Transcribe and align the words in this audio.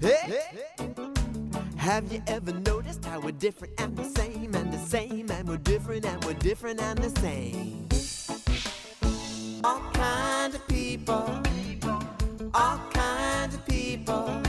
Hey, 0.00 0.46
have 1.76 2.12
you 2.12 2.22
ever 2.28 2.52
noticed 2.52 3.04
how 3.04 3.18
we're 3.18 3.32
different 3.32 3.74
and 3.78 3.96
the 3.96 4.04
same 4.04 4.54
and 4.54 4.72
the 4.72 4.78
same 4.78 5.28
and 5.28 5.48
we're 5.48 5.56
different 5.56 6.06
and 6.06 6.24
we're 6.24 6.34
different 6.34 6.80
and 6.80 6.96
the 6.98 7.10
same? 7.20 7.88
All 9.64 9.80
kinds 9.92 10.54
of 10.54 10.68
people, 10.68 11.42
all 12.54 12.78
kinds 12.92 13.56
of 13.56 13.66
people, 13.66 14.40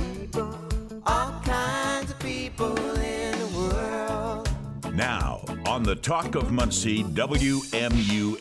all 1.08 1.42
kinds 1.44 2.12
of 2.12 2.20
people 2.20 2.78
in 3.00 3.40
the 3.40 3.48
world. 3.58 4.48
Now, 4.94 5.42
on 5.66 5.82
the 5.82 5.96
Talk 5.96 6.36
of 6.36 6.52
Muncie 6.52 7.04
WMUN, 7.06 8.38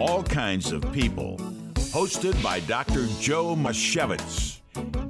all 0.00 0.24
kinds 0.24 0.72
of 0.72 0.90
people, 0.92 1.36
hosted 1.76 2.42
by 2.42 2.58
Dr. 2.60 3.06
Joe 3.20 3.54
Mashevitz. 3.54 4.51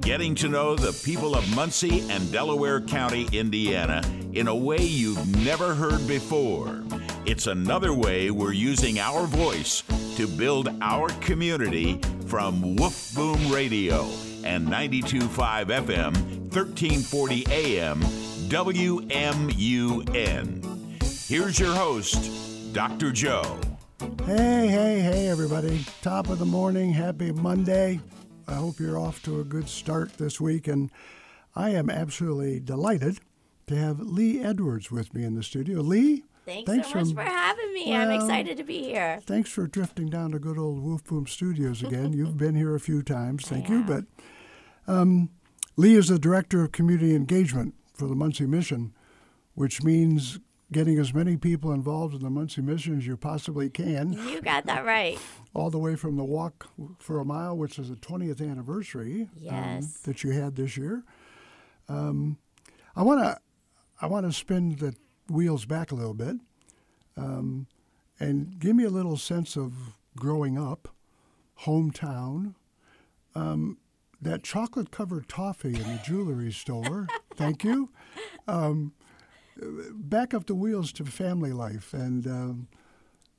Getting 0.02 0.34
to 0.36 0.48
know 0.48 0.74
the 0.74 0.92
people 1.04 1.36
of 1.36 1.54
Muncie 1.54 2.00
and 2.10 2.32
Delaware 2.32 2.80
County, 2.80 3.28
Indiana, 3.30 4.02
in 4.32 4.48
a 4.48 4.54
way 4.54 4.78
you've 4.78 5.44
never 5.44 5.76
heard 5.76 6.08
before. 6.08 6.82
It's 7.24 7.46
another 7.46 7.94
way 7.94 8.32
we're 8.32 8.52
using 8.52 8.98
our 8.98 9.28
voice 9.28 9.84
to 10.16 10.26
build 10.26 10.70
our 10.80 11.08
community 11.20 12.00
from 12.26 12.74
Woof 12.74 13.14
Boom 13.14 13.52
Radio 13.52 14.02
and 14.42 14.66
92.5 14.66 15.66
FM, 15.66 16.16
1340 16.50 17.44
AM, 17.48 18.00
WMUN. 18.50 19.52
Here's 21.28 21.60
your 21.60 21.74
host, 21.74 22.72
Dr. 22.72 23.12
Joe. 23.12 23.56
Hey, 24.26 24.66
hey, 24.66 24.98
hey, 25.00 25.28
everybody. 25.28 25.84
Top 26.02 26.28
of 26.28 26.40
the 26.40 26.44
morning. 26.44 26.92
Happy 26.92 27.30
Monday. 27.30 28.00
I 28.48 28.54
hope 28.54 28.78
you're 28.80 28.98
off 28.98 29.22
to 29.24 29.40
a 29.40 29.44
good 29.44 29.68
start 29.68 30.18
this 30.18 30.40
week. 30.40 30.68
And 30.68 30.90
I 31.54 31.70
am 31.70 31.88
absolutely 31.90 32.60
delighted 32.60 33.18
to 33.68 33.76
have 33.76 34.00
Leigh 34.00 34.40
Edwards 34.40 34.90
with 34.90 35.14
me 35.14 35.24
in 35.24 35.34
the 35.34 35.42
studio. 35.42 35.80
Leigh, 35.80 36.22
Thanks, 36.44 36.68
Thanks 36.68 36.88
so 36.88 36.98
much 36.98 37.08
for- 37.10 37.14
for 37.14 37.22
having 37.22 37.72
me. 37.72 37.94
I'm 37.94 38.10
excited 38.10 38.56
to 38.56 38.64
be 38.64 38.82
here. 38.82 39.20
thanks 39.26 39.48
for 39.48 39.68
drifting 39.68 40.08
down 40.08 40.32
to 40.32 40.40
good 40.40 40.58
old 40.58 40.80
Woof 40.82 41.04
Boom 41.04 41.28
Studios 41.28 41.84
again. 41.84 42.12
You've 42.16 42.36
been 42.36 42.56
here 42.56 42.74
a 42.74 42.80
few 42.80 43.00
times. 43.02 43.46
Thank 43.46 43.68
you. 43.68 43.84
But 43.84 44.06
um, 44.88 45.30
Leigh 45.76 45.94
is 45.94 46.08
the 46.08 46.18
Director 46.18 46.64
of 46.64 46.72
Community 46.72 47.14
Engagement 47.14 47.74
for 47.94 48.08
the 48.08 48.16
Muncie 48.16 48.46
Mission, 48.46 48.92
which 49.54 49.84
means 49.84 50.40
getting 50.72 50.98
as 50.98 51.12
many 51.12 51.36
people 51.36 51.72
involved 51.72 52.14
in 52.14 52.20
the 52.20 52.30
Muncie 52.30 52.62
Mission 52.62 52.98
as 52.98 53.06
you 53.06 53.16
possibly 53.16 53.68
can. 53.70 54.12
You 54.12 54.40
got 54.40 54.66
that 54.66 54.84
right. 54.84 55.18
all 55.54 55.70
the 55.70 55.78
way 55.78 55.96
from 55.96 56.16
the 56.16 56.24
Walk 56.24 56.68
for 56.98 57.20
a 57.20 57.24
Mile, 57.24 57.56
which 57.56 57.78
is 57.78 57.90
the 57.90 57.96
20th 57.96 58.40
anniversary 58.40 59.28
um, 59.48 59.88
that 60.04 60.24
you 60.24 60.32
had 60.32 60.56
this 60.56 60.76
year. 60.76 61.04
Um, 61.88 62.38
I 62.96 63.02
want 63.02 63.20
to 63.20 63.38
I 64.00 64.06
want 64.06 64.26
to 64.26 64.32
spin 64.32 64.76
the 64.76 64.94
wheels 65.28 65.64
back 65.64 65.92
a 65.92 65.94
little 65.94 66.14
bit 66.14 66.36
um, 67.16 67.66
and 68.18 68.58
give 68.58 68.74
me 68.74 68.84
a 68.84 68.90
little 68.90 69.16
sense 69.16 69.56
of 69.56 69.72
growing 70.16 70.58
up, 70.58 70.88
hometown, 71.60 72.54
um, 73.34 73.78
that 74.20 74.42
chocolate 74.42 74.90
covered 74.90 75.28
toffee 75.28 75.74
in 75.74 75.82
the 75.82 76.00
jewelry 76.04 76.52
store. 76.52 77.06
Thank 77.36 77.64
you. 77.64 77.90
Um, 78.46 78.92
back 79.56 80.34
up 80.34 80.46
the 80.46 80.54
wheels 80.54 80.92
to 80.92 81.04
family 81.04 81.52
life 81.52 81.92
and 81.92 82.26
um, 82.26 82.68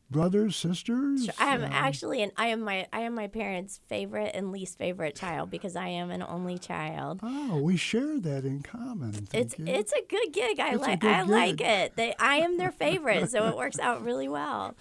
brothers, 0.09 0.55
sisters. 0.55 1.30
I'm 1.38 1.64
um, 1.64 1.70
actually, 1.73 2.22
and 2.22 2.31
I 2.38 2.47
am 2.47 2.61
my 2.61 2.88
I 2.94 3.02
am 3.02 3.16
my 3.16 3.28
parents' 3.28 3.81
favorite 3.88 4.31
and 4.33 4.52
least 4.52 4.78
favorite 4.78 5.16
child 5.16 5.50
because 5.50 5.75
I 5.75 5.88
am 5.88 6.11
an 6.11 6.23
only 6.23 6.58
child. 6.58 7.20
Oh, 7.22 7.58
we 7.58 7.75
share 7.75 8.20
that 8.20 8.45
in 8.45 8.61
common. 8.61 9.28
It's 9.33 9.58
you. 9.59 9.66
it's 9.67 9.92
a 9.92 10.02
good 10.08 10.31
gig. 10.31 10.59
I 10.59 10.75
like 10.75 11.03
I 11.03 11.23
like 11.23 11.59
it. 11.59 11.95
They 11.97 12.16
I 12.17 12.38
am 12.38 12.58
their 12.58 12.72
favorite, 12.72 13.30
so 13.30 13.48
it 13.48 13.58
works 13.58 13.80
out 13.80 14.03
really 14.03 14.30
well. 14.30 14.76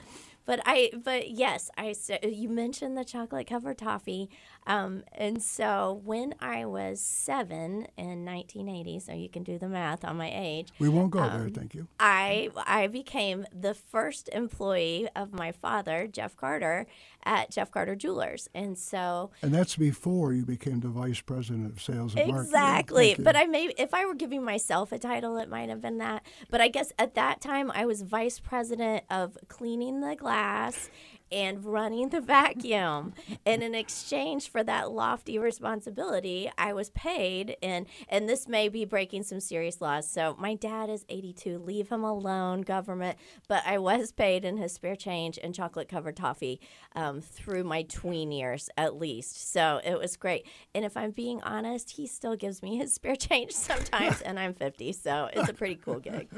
But 0.45 0.61
I 0.67 0.91
but 1.03 1.31
yes, 1.31 1.71
I 1.77 1.95
you 2.23 2.49
mentioned 2.49 2.97
the 2.97 3.05
chocolate 3.05 3.47
covered 3.47 3.79
toffee, 3.79 4.29
um, 4.67 5.03
and 5.13 5.43
so 5.43 6.01
when 6.05 6.35
I 6.41 6.65
was 6.67 7.01
seven 7.01 7.87
in 7.97 8.25
1980, 8.25 9.01
so 9.01 9.13
you 9.13 9.29
can 9.29 9.43
do 9.43 9.59
the 9.59 9.69
math 9.69 10.05
on 10.05 10.17
my 10.17 10.31
age. 10.33 10.69
we 10.79 10.89
won't 10.89 11.11
go 11.11 11.21
um, 11.21 11.41
there, 11.41 11.49
thank 11.49 11.75
you. 11.75 11.89
I 11.99 12.51
I 12.67 12.87
became 12.87 13.47
the 13.53 13.75
first 13.75 14.29
employee 14.33 15.09
of 15.17 15.33
my 15.33 15.51
father, 15.51 16.07
Jeff 16.07 16.37
Carter, 16.37 16.87
at 17.25 17.51
Jeff 17.51 17.71
Carter 17.71 17.97
Jewelers, 17.97 18.49
and 18.55 18.79
so 18.79 19.31
And 19.43 19.53
that's 19.53 19.77
before 19.77 20.33
you 20.33 20.45
became 20.45 20.81
the 20.81 20.89
vice 20.89 21.21
president 21.21 21.73
of 21.73 21.83
sales 21.83 22.15
and 22.15 22.29
marketing. 22.29 22.45
exactly. 22.45 23.17
But 23.19 23.37
I 23.37 23.47
may 23.47 23.73
if 23.77 23.93
I 23.93 24.07
were 24.07 24.15
giving 24.15 24.45
myself 24.45 24.93
a 24.93 24.99
title, 24.99 25.37
it 25.39 25.49
might 25.49 25.69
have 25.69 25.81
been 25.81 25.99
that. 25.99 26.25
But 26.51 26.61
I 26.61 26.69
guess 26.69 26.93
at 26.99 27.15
that 27.15 27.41
time 27.41 27.71
I 27.73 27.85
was 27.85 28.03
vice 28.03 28.39
president 28.39 29.05
of 29.11 29.37
cleaning 29.49 30.01
the 30.01 30.15
glass 30.15 30.89
and 31.33 31.65
running 31.65 32.11
the 32.11 32.21
vacuum. 32.33 33.15
and 33.47 33.63
in 33.63 33.75
exchange 33.75 34.51
for 34.51 34.63
that 34.63 34.91
lofty 34.91 35.39
responsibility, 35.39 36.51
I 36.59 36.73
was 36.73 36.91
paid 36.91 37.57
and 37.63 37.87
and 38.09 38.29
this 38.29 38.49
may 38.49 38.69
be 38.69 38.85
breaking 38.85 39.23
some 39.25 39.41
serious 39.41 39.81
laws. 39.81 40.09
So 40.09 40.37
my 40.39 40.55
dad 40.55 40.91
is 40.91 41.05
82. 41.09 41.59
Leave 41.59 41.89
him 41.89 42.05
alone, 42.05 42.63
government. 42.63 43.19
But 43.49 43.63
I 43.67 43.79
was 43.79 44.13
paid 44.23 44.45
in 44.45 44.57
his 44.57 44.73
spare 44.73 44.97
change 44.97 45.39
and 45.43 45.55
chocolate 45.55 45.89
covered 45.89 46.17
toffee 46.17 46.61
um, 46.95 47.21
through 47.21 47.65
my 47.65 47.83
tween 47.83 48.33
years 48.33 48.69
at 48.77 48.97
least. 48.97 49.53
So 49.53 49.81
it 49.85 49.99
was 49.99 50.17
great. 50.17 50.47
And 50.75 50.85
if 50.85 50.97
I'm 50.97 51.11
being 51.11 51.43
honest, 51.43 51.93
he 51.93 52.07
still 52.07 52.37
gives 52.37 52.63
me 52.63 52.77
his 52.77 52.95
spare 53.03 53.17
change 53.17 53.53
sometimes, 53.53 54.21
and 54.21 54.39
I'm 54.39 54.55
50. 54.55 54.93
So 54.93 55.29
it's 55.33 55.49
a 55.49 55.55
pretty 55.55 55.77
cool 55.77 56.01
gig. 56.01 56.29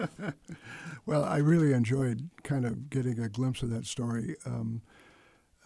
Well, 1.06 1.25
I 1.25 1.38
really 1.38 1.72
enjoyed 1.72 2.31
kind 2.43 2.65
of 2.65 2.88
getting 2.88 3.21
a 3.21 3.28
glimpse 3.28 3.62
of 3.62 3.71
that 3.71 3.84
story. 3.84 4.37
Um, 4.47 4.81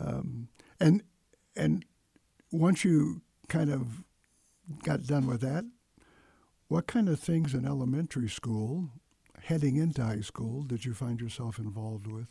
um, 0.01 0.49
and 0.81 1.03
and 1.57 1.85
once 2.53 2.85
you 2.85 3.23
kind 3.49 3.71
of 3.71 4.05
got 4.85 5.05
done 5.05 5.27
with 5.27 5.41
that, 5.41 5.65
what 6.69 6.87
kind 6.87 7.09
of 7.09 7.19
things 7.19 7.55
in 7.55 7.67
elementary 7.67 8.29
school, 8.29 8.91
heading 9.43 9.77
into 9.77 10.03
high 10.03 10.21
school, 10.21 10.63
did 10.63 10.85
you 10.85 10.95
find 10.95 11.21
yourself 11.21 11.59
involved 11.59 12.07
with? 12.07 12.29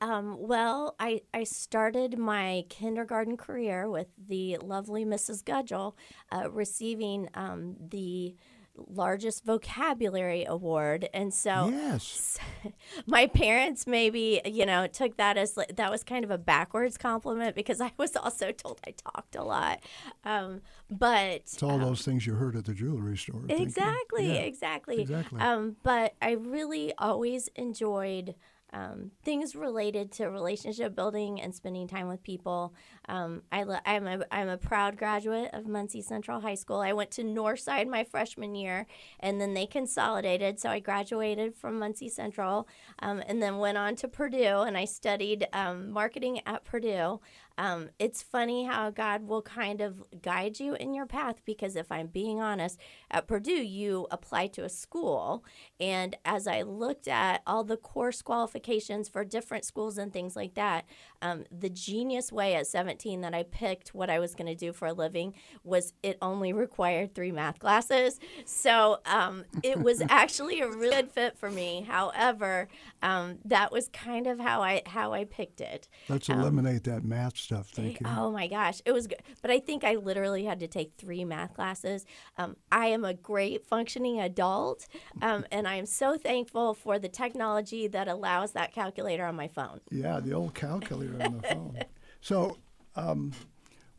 Um, 0.00 0.36
well, 0.38 0.96
I, 0.98 1.22
I 1.32 1.44
started 1.44 2.18
my 2.18 2.64
kindergarten 2.68 3.36
career 3.36 3.88
with 3.88 4.08
the 4.28 4.58
lovely 4.58 5.04
Mrs. 5.04 5.44
Gudgel 5.44 5.94
uh, 6.32 6.50
receiving 6.50 7.28
um, 7.34 7.76
the 7.78 8.34
largest 8.74 9.44
vocabulary 9.44 10.44
award. 10.44 11.08
And 11.12 11.32
so 11.32 11.68
yes. 11.70 12.38
my 13.06 13.26
parents 13.26 13.86
maybe, 13.86 14.40
you 14.44 14.64
know, 14.64 14.86
took 14.86 15.16
that 15.16 15.36
as 15.36 15.54
that 15.54 15.90
was 15.90 16.02
kind 16.02 16.24
of 16.24 16.30
a 16.30 16.38
backwards 16.38 16.96
compliment 16.96 17.54
because 17.54 17.80
I 17.80 17.92
was 17.96 18.16
also 18.16 18.50
told 18.52 18.80
I 18.86 18.92
talked 18.92 19.36
a 19.36 19.42
lot. 19.44 19.80
Um, 20.24 20.62
but 20.90 21.32
It's 21.32 21.62
all 21.62 21.78
those 21.78 22.02
things 22.02 22.26
you 22.26 22.34
heard 22.34 22.56
at 22.56 22.64
the 22.64 22.74
jewelry 22.74 23.16
store. 23.16 23.42
Exactly, 23.48 24.28
Yeah. 24.28 24.40
exactly. 24.40 25.00
exactly. 25.00 25.40
Um, 25.40 25.76
but 25.82 26.14
I 26.22 26.32
really 26.32 26.92
always 26.98 27.48
enjoyed 27.56 28.34
um, 28.72 29.10
things 29.22 29.54
related 29.54 30.10
to 30.12 30.26
relationship 30.26 30.94
building 30.94 31.40
and 31.40 31.54
spending 31.54 31.86
time 31.86 32.08
with 32.08 32.22
people. 32.22 32.74
Um, 33.08 33.42
I 33.52 33.64
I'm, 33.84 34.06
a, 34.06 34.24
I'm 34.30 34.48
a 34.48 34.56
proud 34.56 34.96
graduate 34.96 35.50
of 35.52 35.66
Muncie 35.66 36.02
Central 36.02 36.40
High 36.40 36.54
School. 36.54 36.80
I 36.80 36.92
went 36.92 37.10
to 37.12 37.22
Northside 37.22 37.88
my 37.88 38.04
freshman 38.04 38.54
year, 38.54 38.86
and 39.20 39.40
then 39.40 39.54
they 39.54 39.66
consolidated. 39.66 40.58
So 40.58 40.70
I 40.70 40.78
graduated 40.78 41.54
from 41.54 41.78
Muncie 41.78 42.08
Central 42.08 42.68
um, 43.00 43.22
and 43.26 43.42
then 43.42 43.58
went 43.58 43.78
on 43.78 43.96
to 43.96 44.08
Purdue, 44.08 44.62
and 44.62 44.76
I 44.76 44.84
studied 44.84 45.46
um, 45.52 45.90
marketing 45.90 46.40
at 46.46 46.64
Purdue. 46.64 47.20
Um, 47.58 47.90
it's 47.98 48.22
funny 48.22 48.64
how 48.64 48.90
God 48.90 49.26
will 49.26 49.42
kind 49.42 49.80
of 49.80 50.02
guide 50.22 50.58
you 50.58 50.74
in 50.74 50.94
your 50.94 51.06
path 51.06 51.42
because 51.44 51.76
if 51.76 51.92
I'm 51.92 52.06
being 52.06 52.40
honest, 52.40 52.78
at 53.10 53.26
Purdue, 53.26 53.52
you 53.52 54.06
apply 54.10 54.46
to 54.48 54.64
a 54.64 54.68
school. 54.68 55.44
And 55.78 56.16
as 56.24 56.46
I 56.46 56.62
looked 56.62 57.08
at 57.08 57.42
all 57.46 57.64
the 57.64 57.76
course 57.76 58.22
qualifications 58.22 59.08
for 59.08 59.24
different 59.24 59.64
schools 59.64 59.98
and 59.98 60.12
things 60.12 60.34
like 60.34 60.54
that, 60.54 60.86
um, 61.20 61.44
the 61.50 61.68
genius 61.68 62.32
way 62.32 62.54
at 62.54 62.66
17 62.66 63.20
that 63.20 63.34
I 63.34 63.42
picked 63.42 63.94
what 63.94 64.08
I 64.08 64.18
was 64.18 64.34
going 64.34 64.46
to 64.48 64.54
do 64.54 64.72
for 64.72 64.86
a 64.86 64.92
living 64.92 65.34
was 65.62 65.92
it 66.02 66.16
only 66.22 66.52
required 66.52 67.14
three 67.14 67.32
math 67.32 67.58
classes. 67.58 68.18
So 68.46 69.00
um, 69.04 69.44
it 69.62 69.78
was 69.78 70.02
actually 70.08 70.60
a 70.60 70.68
really 70.68 71.02
good 71.02 71.10
fit 71.10 71.38
for 71.38 71.50
me. 71.50 71.84
However, 71.88 72.68
um, 73.02 73.38
that 73.44 73.72
was 73.72 73.88
kind 73.88 74.26
of 74.26 74.38
how 74.38 74.62
I 74.62 74.82
how 74.86 75.12
I 75.12 75.24
picked 75.24 75.60
it. 75.60 75.88
Let's 76.08 76.28
eliminate 76.28 76.84
that 76.84 77.04
math 77.04 77.36
stuff. 77.52 77.68
Thank 77.68 78.00
you. 78.00 78.06
Oh 78.08 78.30
my 78.30 78.46
gosh, 78.46 78.80
it 78.84 78.92
was 78.92 79.06
good. 79.06 79.22
But 79.40 79.50
I 79.50 79.58
think 79.58 79.84
I 79.84 79.94
literally 79.96 80.44
had 80.44 80.60
to 80.60 80.68
take 80.68 80.92
three 80.96 81.24
math 81.24 81.54
classes. 81.54 82.04
Um, 82.38 82.56
I 82.70 82.86
am 82.86 83.04
a 83.04 83.14
great 83.14 83.66
functioning 83.66 84.20
adult, 84.20 84.86
um, 85.20 85.44
and 85.50 85.66
I 85.66 85.76
am 85.76 85.86
so 85.86 86.16
thankful 86.16 86.74
for 86.74 86.98
the 86.98 87.08
technology 87.08 87.88
that 87.88 88.08
allows 88.08 88.52
that 88.52 88.72
calculator 88.72 89.24
on 89.24 89.36
my 89.36 89.48
phone. 89.48 89.80
Yeah, 89.90 90.20
the 90.20 90.32
old 90.32 90.54
calculator 90.54 91.22
on 91.22 91.38
the 91.38 91.42
phone. 91.48 91.78
So, 92.20 92.58
um, 92.96 93.32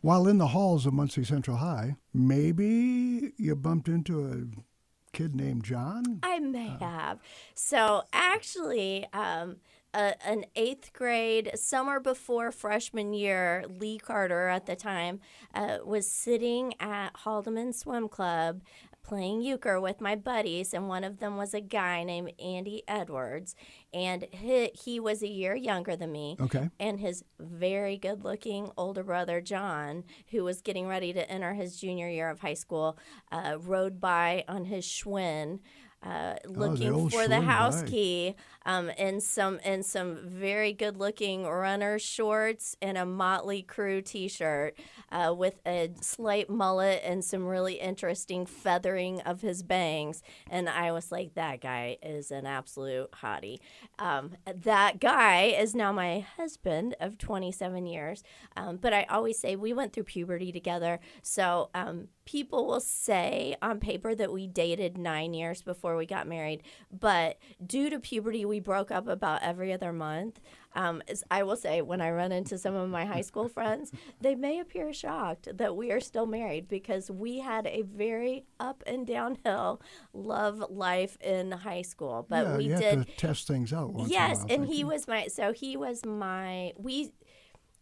while 0.02 0.28
in 0.28 0.38
the 0.38 0.48
halls 0.48 0.86
of 0.86 0.94
Muncie 0.94 1.24
Central 1.24 1.58
High, 1.58 1.96
maybe 2.14 3.32
you 3.38 3.56
bumped 3.56 3.88
into 3.88 4.26
a 4.26 5.14
kid 5.14 5.36
named 5.36 5.64
John. 5.64 6.20
I 6.24 6.40
may 6.40 6.76
have. 6.80 7.20
So 7.54 8.04
actually, 8.12 9.08
um, 9.14 9.58
a, 9.94 10.28
an 10.28 10.46
eighth 10.56 10.94
grade 10.94 11.52
summer 11.56 12.00
before 12.00 12.52
freshman 12.52 13.14
year, 13.14 13.66
Leigh 13.70 13.98
Carter 13.98 14.48
at 14.48 14.66
the 14.66 14.76
time 14.76 15.20
uh, 15.54 15.78
was 15.86 16.10
sitting 16.10 16.74
at 16.80 17.16
Haldeman 17.18 17.74
Swim 17.74 18.08
Club 18.08 18.62
playing 19.04 19.42
euchre 19.42 19.80
with 19.80 20.00
my 20.00 20.16
buddies, 20.16 20.74
and 20.74 20.88
one 20.88 21.04
of 21.04 21.20
them 21.20 21.36
was 21.36 21.54
a 21.54 21.62
guy 21.62 22.04
named 22.04 22.32
Andy 22.40 22.84
Edwards, 22.88 23.54
and 23.94 24.26
he, 24.32 24.72
he 24.74 25.00
was 25.00 25.22
a 25.22 25.28
year 25.28 25.56
younger 25.56 25.96
than 25.96 26.12
me. 26.12 26.38
Okay. 26.40 26.70
And 26.80 27.00
his 27.00 27.24
very 27.40 27.98
good 27.98 28.24
looking 28.24 28.72
older 28.78 29.04
brother, 29.04 29.42
John, 29.42 30.06
who 30.32 30.44
was 30.46 30.62
getting 30.62 30.88
ready 30.88 31.12
to 31.14 31.30
enter 31.30 31.54
his 31.54 31.80
junior 31.80 32.08
year 32.08 32.30
of 32.30 32.40
high 32.40 32.54
school, 32.54 32.98
uh, 33.32 33.58
rode 33.60 34.00
by 34.00 34.46
on 34.48 34.66
his 34.66 34.86
Schwinn. 34.86 35.60
Uh, 36.04 36.36
looking 36.46 36.92
old 36.92 37.14
for 37.14 37.28
the 37.30 37.42
house 37.42 37.82
key 37.84 38.36
um, 38.66 38.90
in 38.92 39.22
some 39.22 39.60
in 39.60 39.84
some 39.84 40.18
very 40.26 40.74
good 40.74 40.98
looking 40.98 41.46
runner 41.46 41.98
shorts 42.00 42.76
and 42.82 42.98
a 42.98 43.02
Mötley 43.02 43.66
Crüe 43.66 44.04
T-shirt 44.04 44.78
uh, 45.12 45.34
with 45.36 45.60
a 45.66 45.92
slight 46.02 46.50
mullet 46.50 47.02
and 47.06 47.24
some 47.24 47.46
really 47.46 47.76
interesting 47.76 48.46
feathering 48.46 49.22
of 49.22 49.42
his 49.42 49.64
bangs. 49.64 50.22
And 50.50 50.70
I 50.70 50.92
was 50.92 51.12
like, 51.12 51.36
that 51.36 51.62
guy 51.62 51.98
is 52.02 52.32
an 52.32 52.46
absolute 52.46 53.12
hottie. 53.12 53.60
Um, 54.00 54.32
that 54.46 55.00
guy 55.00 55.44
is 55.44 55.76
now 55.76 55.92
my 55.92 56.20
husband 56.20 56.96
of 57.00 57.18
27 57.18 57.86
years. 57.86 58.24
Um, 58.58 58.78
but 58.78 58.94
I 58.94 59.04
always 59.04 59.40
say 59.40 59.56
we 59.56 59.74
went 59.74 59.94
through 59.94 60.04
puberty 60.04 60.52
together. 60.52 61.00
So 61.22 61.70
um, 61.74 62.08
people 62.26 62.66
will 62.66 62.80
say 62.80 63.56
on 63.62 63.80
paper 63.80 64.16
that 64.16 64.32
we 64.32 64.48
dated 64.48 64.98
nine 64.98 65.34
years 65.34 65.62
before 65.62 65.96
we 65.98 66.06
got 66.06 66.28
married. 66.28 66.64
But 66.92 67.38
due 67.66 67.90
to 67.90 68.00
puberty, 68.00 68.46
we 68.46 68.60
broke 68.60 68.92
up 68.92 69.08
about 69.08 69.44
every 69.44 69.74
other 69.74 69.92
month. 69.92 70.40
Um, 70.76 71.04
I 71.30 71.44
will 71.44 71.56
say, 71.56 71.82
when 71.82 72.02
I 72.02 72.10
run 72.10 72.32
into 72.32 72.58
some 72.58 72.74
of 72.76 72.90
my 72.90 73.06
high 73.06 73.22
school 73.22 73.48
friends, 73.48 73.92
they 74.20 74.34
may 74.34 74.60
appear 74.60 74.92
shocked 74.94 75.50
that 75.58 75.76
we 75.76 75.92
are 75.92 76.00
still 76.00 76.26
married 76.26 76.68
because 76.68 77.12
we 77.12 77.40
had 77.40 77.68
a 77.68 77.84
very 77.84 78.46
up 78.60 78.82
and 78.88 79.06
downhill 79.06 79.82
love 80.14 80.64
life 80.70 81.18
in 81.22 81.52
high 81.52 81.84
school. 81.84 82.26
But 82.28 82.48
yeah, 82.48 82.58
we 82.58 82.68
did 82.70 83.08
test 83.18 83.48
things 83.48 83.72
out 83.72 83.94
once 83.94 84.10
in 84.10 84.16
a 84.16 84.20
yes 84.20 84.38
while, 84.40 84.48
and 84.50 84.66
he 84.66 84.80
you. 84.80 84.88
was 84.88 85.08
my 85.08 85.28
so 85.28 85.54
he 85.54 85.78
was 85.78 86.06
my 86.06 86.74
we 86.78 87.12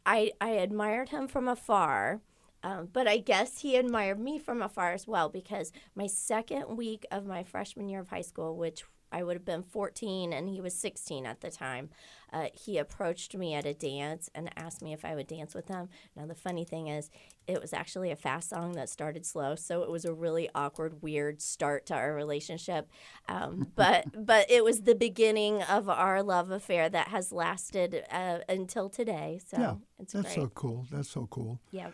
i 0.05 0.31
i 0.41 0.49
admired 0.49 1.09
him 1.09 1.27
from 1.27 1.47
afar 1.47 2.21
um, 2.63 2.89
but 2.91 3.07
I 3.07 3.17
guess 3.17 3.61
he 3.61 3.75
admired 3.75 4.19
me 4.19 4.37
from 4.39 4.61
afar 4.61 4.93
as 4.93 5.07
well 5.07 5.29
because 5.29 5.71
my 5.95 6.07
second 6.07 6.77
week 6.77 7.05
of 7.11 7.25
my 7.25 7.43
freshman 7.43 7.89
year 7.89 7.99
of 8.01 8.09
high 8.09 8.21
school, 8.21 8.55
which 8.55 8.83
I 9.11 9.23
would 9.23 9.35
have 9.35 9.45
been 9.45 9.63
14 9.63 10.33
and 10.33 10.49
he 10.49 10.61
was 10.61 10.73
16 10.73 11.25
at 11.25 11.41
the 11.41 11.51
time, 11.51 11.89
uh, 12.33 12.47
he 12.53 12.77
approached 12.77 13.35
me 13.35 13.53
at 13.53 13.65
a 13.65 13.73
dance 13.73 14.29
and 14.33 14.49
asked 14.55 14.81
me 14.81 14.93
if 14.93 15.03
I 15.03 15.15
would 15.15 15.27
dance 15.27 15.53
with 15.53 15.67
him. 15.67 15.89
Now, 16.15 16.25
the 16.25 16.35
funny 16.35 16.63
thing 16.63 16.87
is, 16.87 17.09
it 17.45 17.59
was 17.59 17.73
actually 17.73 18.11
a 18.11 18.15
fast 18.15 18.49
song 18.49 18.73
that 18.73 18.87
started 18.87 19.25
slow, 19.25 19.55
so 19.55 19.83
it 19.83 19.89
was 19.89 20.05
a 20.05 20.13
really 20.13 20.49
awkward, 20.55 21.01
weird 21.01 21.41
start 21.41 21.85
to 21.87 21.93
our 21.93 22.13
relationship. 22.13 22.89
Um, 23.27 23.71
but 23.75 24.25
but 24.25 24.49
it 24.49 24.63
was 24.63 24.83
the 24.83 24.95
beginning 24.95 25.61
of 25.63 25.89
our 25.89 26.23
love 26.23 26.51
affair 26.51 26.87
that 26.87 27.09
has 27.09 27.33
lasted 27.33 28.05
uh, 28.09 28.39
until 28.47 28.87
today. 28.89 29.41
So 29.45 29.57
yeah, 29.59 29.75
it's 29.99 30.13
that's 30.13 30.33
great. 30.33 30.35
so 30.35 30.51
cool. 30.53 30.87
That's 30.89 31.09
so 31.09 31.27
cool. 31.29 31.59
yeah. 31.71 31.89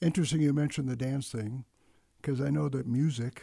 Interesting 0.00 0.42
you 0.42 0.52
mentioned 0.52 0.88
the 0.88 0.96
dance 0.96 1.30
thing 1.30 1.64
because 2.20 2.38
I 2.38 2.50
know 2.50 2.68
that 2.68 2.86
music 2.86 3.42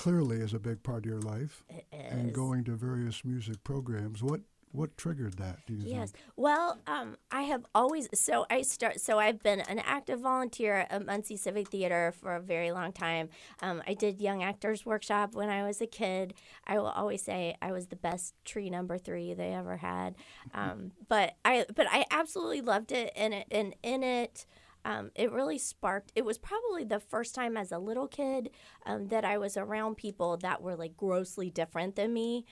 clearly 0.00 0.38
is 0.38 0.54
a 0.54 0.58
big 0.58 0.82
part 0.82 1.04
of 1.04 1.10
your 1.10 1.20
life 1.20 1.62
It 1.68 1.84
and 1.92 2.32
going 2.32 2.64
to 2.64 2.72
various 2.72 3.22
music 3.22 3.62
programs. 3.64 4.22
What 4.22 4.40
what 4.72 4.96
triggered 4.96 5.34
that? 5.36 5.58
Do 5.66 5.74
you 5.74 5.80
Yes. 5.84 6.12
think? 6.12 6.24
Well, 6.36 6.78
um, 6.86 7.16
I 7.32 7.42
have 7.42 7.66
always 7.74 8.08
so 8.14 8.46
I 8.48 8.62
start 8.62 8.98
so 9.00 9.18
I've 9.18 9.42
been 9.42 9.60
an 9.60 9.78
active 9.80 10.20
volunteer 10.20 10.86
at 10.88 11.04
Muncie 11.04 11.36
Civic 11.36 11.68
Theater 11.68 12.14
for 12.18 12.34
a 12.36 12.40
very 12.40 12.70
long 12.72 12.92
time. 12.92 13.28
Um, 13.60 13.82
I 13.86 13.92
did 13.92 14.20
Young 14.22 14.42
Actors 14.42 14.86
Workshop 14.86 15.34
when 15.34 15.50
I 15.50 15.64
was 15.64 15.82
a 15.82 15.86
kid. 15.86 16.32
I 16.66 16.78
will 16.78 16.86
always 16.86 17.20
say 17.20 17.56
I 17.60 17.72
was 17.72 17.88
the 17.88 17.96
best 17.96 18.32
tree 18.46 18.70
number 18.70 18.96
three 18.96 19.34
they 19.34 19.52
ever 19.52 19.76
had. 19.76 20.14
Um, 20.54 20.92
but 21.08 21.34
I 21.44 21.66
but 21.74 21.86
I 21.90 22.06
absolutely 22.10 22.62
loved 22.62 22.90
it 22.92 23.12
and 23.16 23.34
it, 23.34 23.46
and 23.50 23.74
in 23.82 24.02
it. 24.02 24.46
Um, 24.84 25.10
it 25.14 25.32
really 25.32 25.58
sparked. 25.58 26.12
It 26.14 26.24
was 26.24 26.38
probably 26.38 26.84
the 26.84 27.00
first 27.00 27.34
time 27.34 27.56
as 27.56 27.72
a 27.72 27.78
little 27.78 28.08
kid 28.08 28.50
um, 28.86 29.08
that 29.08 29.24
I 29.24 29.38
was 29.38 29.56
around 29.56 29.96
people 29.96 30.36
that 30.38 30.62
were 30.62 30.76
like 30.76 30.96
grossly 30.96 31.50
different 31.50 31.96
than 31.96 32.12
me, 32.12 32.44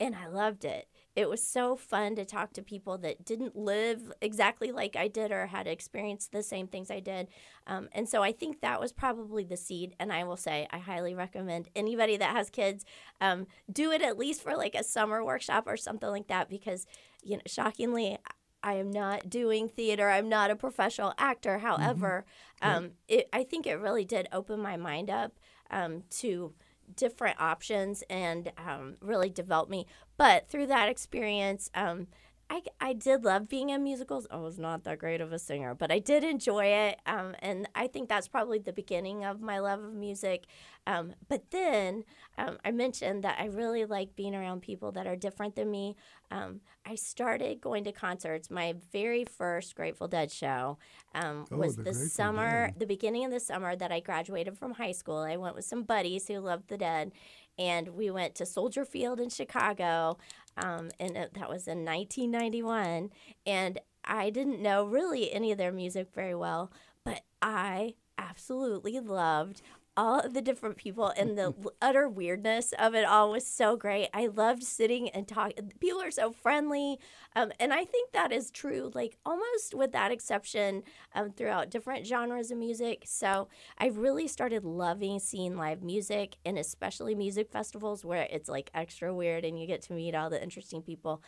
and 0.00 0.14
I 0.14 0.26
loved 0.26 0.64
it. 0.64 0.88
It 1.14 1.28
was 1.28 1.44
so 1.44 1.76
fun 1.76 2.16
to 2.16 2.24
talk 2.24 2.54
to 2.54 2.62
people 2.62 2.96
that 2.98 3.24
didn't 3.24 3.54
live 3.54 4.10
exactly 4.22 4.72
like 4.72 4.96
I 4.96 5.08
did 5.08 5.30
or 5.30 5.46
had 5.46 5.66
experienced 5.66 6.32
the 6.32 6.42
same 6.42 6.66
things 6.66 6.90
I 6.90 7.00
did. 7.00 7.28
Um, 7.66 7.88
and 7.92 8.08
so 8.08 8.22
I 8.22 8.32
think 8.32 8.62
that 8.62 8.80
was 8.80 8.92
probably 8.92 9.44
the 9.44 9.58
seed. 9.58 9.94
And 10.00 10.12
I 10.12 10.24
will 10.24 10.38
say, 10.38 10.66
I 10.70 10.78
highly 10.78 11.14
recommend 11.14 11.68
anybody 11.76 12.16
that 12.16 12.34
has 12.34 12.48
kids 12.48 12.86
um, 13.20 13.46
do 13.70 13.92
it 13.92 14.00
at 14.00 14.18
least 14.18 14.42
for 14.42 14.56
like 14.56 14.74
a 14.74 14.82
summer 14.82 15.22
workshop 15.22 15.64
or 15.66 15.76
something 15.76 16.08
like 16.08 16.28
that 16.28 16.48
because, 16.48 16.86
you 17.22 17.36
know, 17.36 17.42
shockingly, 17.46 18.16
I 18.62 18.74
am 18.74 18.90
not 18.90 19.28
doing 19.28 19.68
theater. 19.68 20.08
I'm 20.08 20.28
not 20.28 20.50
a 20.50 20.56
professional 20.56 21.14
actor. 21.18 21.58
However, 21.58 22.24
um, 22.62 22.92
it, 23.08 23.28
I 23.32 23.42
think 23.44 23.66
it 23.66 23.74
really 23.74 24.04
did 24.04 24.28
open 24.32 24.60
my 24.60 24.76
mind 24.76 25.10
up 25.10 25.32
um, 25.70 26.04
to 26.10 26.52
different 26.94 27.40
options 27.40 28.02
and 28.08 28.52
um, 28.58 28.96
really 29.00 29.30
develop 29.30 29.68
me. 29.68 29.86
But 30.16 30.48
through 30.48 30.66
that 30.68 30.88
experience, 30.88 31.70
um, 31.74 32.06
I, 32.52 32.60
I 32.82 32.92
did 32.92 33.24
love 33.24 33.48
being 33.48 33.70
in 33.70 33.82
musicals. 33.82 34.26
I 34.30 34.36
was 34.36 34.58
not 34.58 34.84
that 34.84 34.98
great 34.98 35.22
of 35.22 35.32
a 35.32 35.38
singer, 35.38 35.74
but 35.74 35.90
I 35.90 35.98
did 35.98 36.22
enjoy 36.22 36.66
it. 36.66 36.98
Um, 37.06 37.34
and 37.38 37.66
I 37.74 37.86
think 37.86 38.10
that's 38.10 38.28
probably 38.28 38.58
the 38.58 38.74
beginning 38.74 39.24
of 39.24 39.40
my 39.40 39.58
love 39.58 39.82
of 39.82 39.94
music. 39.94 40.44
Um, 40.86 41.14
but 41.30 41.50
then 41.50 42.04
um, 42.36 42.58
I 42.62 42.70
mentioned 42.70 43.24
that 43.24 43.38
I 43.40 43.46
really 43.46 43.86
like 43.86 44.14
being 44.16 44.34
around 44.34 44.60
people 44.60 44.92
that 44.92 45.06
are 45.06 45.16
different 45.16 45.56
than 45.56 45.70
me. 45.70 45.96
Um, 46.30 46.60
I 46.84 46.96
started 46.96 47.60
going 47.62 47.84
to 47.84 47.92
concerts. 47.92 48.50
My 48.50 48.74
very 48.92 49.24
first 49.24 49.74
Grateful 49.74 50.08
Dead 50.08 50.30
show 50.30 50.76
um, 51.14 51.46
Oh, 51.50 51.56
was 51.56 51.76
the 51.76 51.84
the 51.84 51.94
summer, 51.94 52.66
Dead. 52.66 52.80
the 52.80 52.86
beginning 52.86 53.24
of 53.24 53.30
the 53.30 53.40
summer 53.40 53.76
that 53.76 53.90
I 53.92 54.00
graduated 54.00 54.58
from 54.58 54.74
high 54.74 54.92
school. 54.92 55.18
I 55.18 55.36
went 55.38 55.54
with 55.54 55.64
some 55.64 55.84
buddies 55.84 56.28
who 56.28 56.38
loved 56.40 56.68
the 56.68 56.76
Dead, 56.76 57.12
and 57.58 57.88
we 57.88 58.10
went 58.10 58.34
to 58.36 58.46
Soldier 58.46 58.84
Field 58.84 59.20
in 59.20 59.28
Chicago, 59.28 60.18
um, 60.56 60.90
and 60.98 61.16
it, 61.16 61.34
that 61.34 61.48
was 61.48 61.66
in 61.66 61.84
1991. 61.84 63.10
And 63.46 63.80
I 64.04 64.30
didn't 64.30 64.60
know 64.60 64.84
really 64.84 65.32
any 65.32 65.52
of 65.52 65.58
their 65.58 65.72
music 65.72 66.08
very 66.14 66.34
well, 66.34 66.72
but 67.04 67.22
I 67.40 67.94
absolutely 68.18 68.98
loved 69.00 69.62
all 69.96 70.26
the 70.26 70.40
different 70.40 70.76
people 70.76 71.12
and 71.16 71.36
the 71.36 71.54
utter 71.80 72.08
weirdness 72.08 72.72
of 72.78 72.94
it 72.94 73.04
all 73.04 73.30
was 73.30 73.46
so 73.46 73.76
great. 73.76 74.08
I 74.14 74.26
loved 74.26 74.62
sitting 74.62 75.10
and 75.10 75.28
talking. 75.28 75.72
People 75.80 76.00
are 76.00 76.10
so 76.10 76.32
friendly. 76.32 76.98
Um, 77.36 77.52
and 77.60 77.72
I 77.72 77.84
think 77.84 78.12
that 78.12 78.32
is 78.32 78.50
true, 78.50 78.90
like 78.94 79.18
almost 79.26 79.74
with 79.74 79.92
that 79.92 80.10
exception 80.10 80.82
um, 81.14 81.32
throughout 81.32 81.70
different 81.70 82.06
genres 82.06 82.50
of 82.50 82.58
music. 82.58 83.02
So 83.06 83.48
I 83.78 83.88
really 83.88 84.28
started 84.28 84.64
loving 84.64 85.18
seeing 85.18 85.56
live 85.56 85.82
music 85.82 86.36
and 86.44 86.58
especially 86.58 87.14
music 87.14 87.50
festivals 87.50 88.04
where 88.04 88.26
it's 88.30 88.48
like 88.48 88.70
extra 88.74 89.14
weird 89.14 89.44
and 89.44 89.60
you 89.60 89.66
get 89.66 89.82
to 89.82 89.92
meet 89.92 90.14
all 90.14 90.30
the 90.30 90.42
interesting 90.42 90.82
people. 90.82 91.22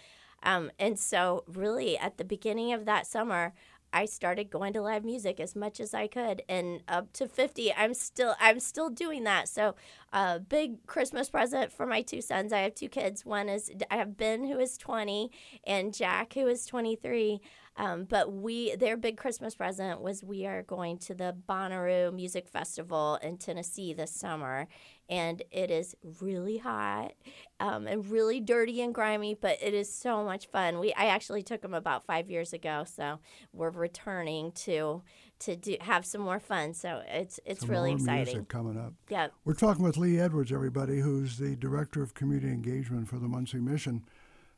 Um, 0.45 0.71
and 0.79 0.99
so, 0.99 1.45
really, 1.47 1.97
at 1.97 2.19
the 2.19 2.25
beginning 2.25 2.73
of 2.73 2.85
that 2.85 3.07
summer, 3.07 3.55
I 3.95 4.07
started 4.07 4.51
going 4.51 4.73
to 4.75 4.83
live 4.83 5.05
music 5.05 5.41
as 5.41 5.57
much 5.57 5.81
as 5.81 5.95
I 5.95 6.09
could, 6.09 6.43
and 6.49 6.83
up 6.89 7.13
to 7.15 7.29
fifty, 7.29 7.73
I'm 7.73 7.95
still 7.95 8.35
I'm 8.41 8.61
still 8.61 8.91
doing 8.91 9.25
that. 9.25 9.49
So, 9.49 9.77
a 10.15 10.39
big 10.39 10.87
Christmas 10.87 11.29
present 11.29 11.73
for 11.73 11.87
my 11.87 12.01
two 12.01 12.23
sons. 12.23 12.53
I 12.53 12.61
have 12.61 12.75
two 12.75 12.89
kids. 12.89 13.27
One 13.27 13.49
is 13.49 13.71
I 13.91 13.97
have 13.97 14.17
Ben 14.17 14.45
who 14.45 14.59
is 14.61 14.79
twenty, 14.79 15.31
and 15.67 15.93
Jack 15.93 16.35
who 16.35 16.47
is 16.47 16.65
twenty 16.65 16.97
three. 16.97 17.41
Um, 17.77 18.05
but 18.05 18.33
we 18.33 18.77
their 18.77 18.97
big 18.97 19.17
Christmas 19.17 19.57
present 19.57 20.01
was 20.01 20.23
we 20.23 20.47
are 20.47 20.63
going 20.63 20.97
to 20.99 21.15
the 21.15 21.35
Bonnaroo 21.49 22.15
Music 22.15 22.49
Festival 22.49 23.19
in 23.21 23.37
Tennessee 23.37 23.93
this 23.93 24.13
summer, 24.13 24.69
and 25.09 25.43
it 25.51 25.73
is 25.73 25.97
really 26.21 26.59
hot 26.59 27.15
um, 27.59 27.89
and 27.89 28.09
really 28.09 28.39
dirty 28.41 28.81
and 28.81 28.95
grimy, 28.95 29.35
but 29.35 29.59
it 29.61 29.75
is 29.75 29.93
so 29.93 30.25
much 30.25 30.47
fun. 30.47 30.79
We 30.79 30.95
I 30.95 31.07
actually 31.07 31.43
took 31.43 31.63
them 31.63 31.75
about 31.75 32.07
five 32.07 32.31
years 32.31 32.53
ago, 32.53 32.85
so 32.87 33.19
we're 33.53 33.71
returning 33.71 34.53
to 34.53 35.03
to 35.45 35.57
do 35.57 35.77
have 35.81 36.07
some 36.07 36.23
more 36.23 36.41
fun. 36.41 36.75
So 36.75 37.03
it's 37.07 37.41
it's 37.45 37.61
Some 37.61 37.71
really 37.71 37.93
exciting. 37.93 38.45
Coming 38.47 38.79
up. 38.79 38.95
Yeah. 39.09 39.29
We're 39.45 39.55
talking 39.55 39.85
with 39.85 39.97
Leigh 39.97 40.19
Edwards, 40.19 40.53
everybody, 40.53 41.01
who's 41.01 41.37
the 41.37 41.57
director 41.57 42.03
of 42.03 42.15
community 42.15 42.49
engagement 42.49 43.09
for 43.09 43.17
the 43.17 43.29
Muncie 43.29 43.59
Mission. 43.59 44.05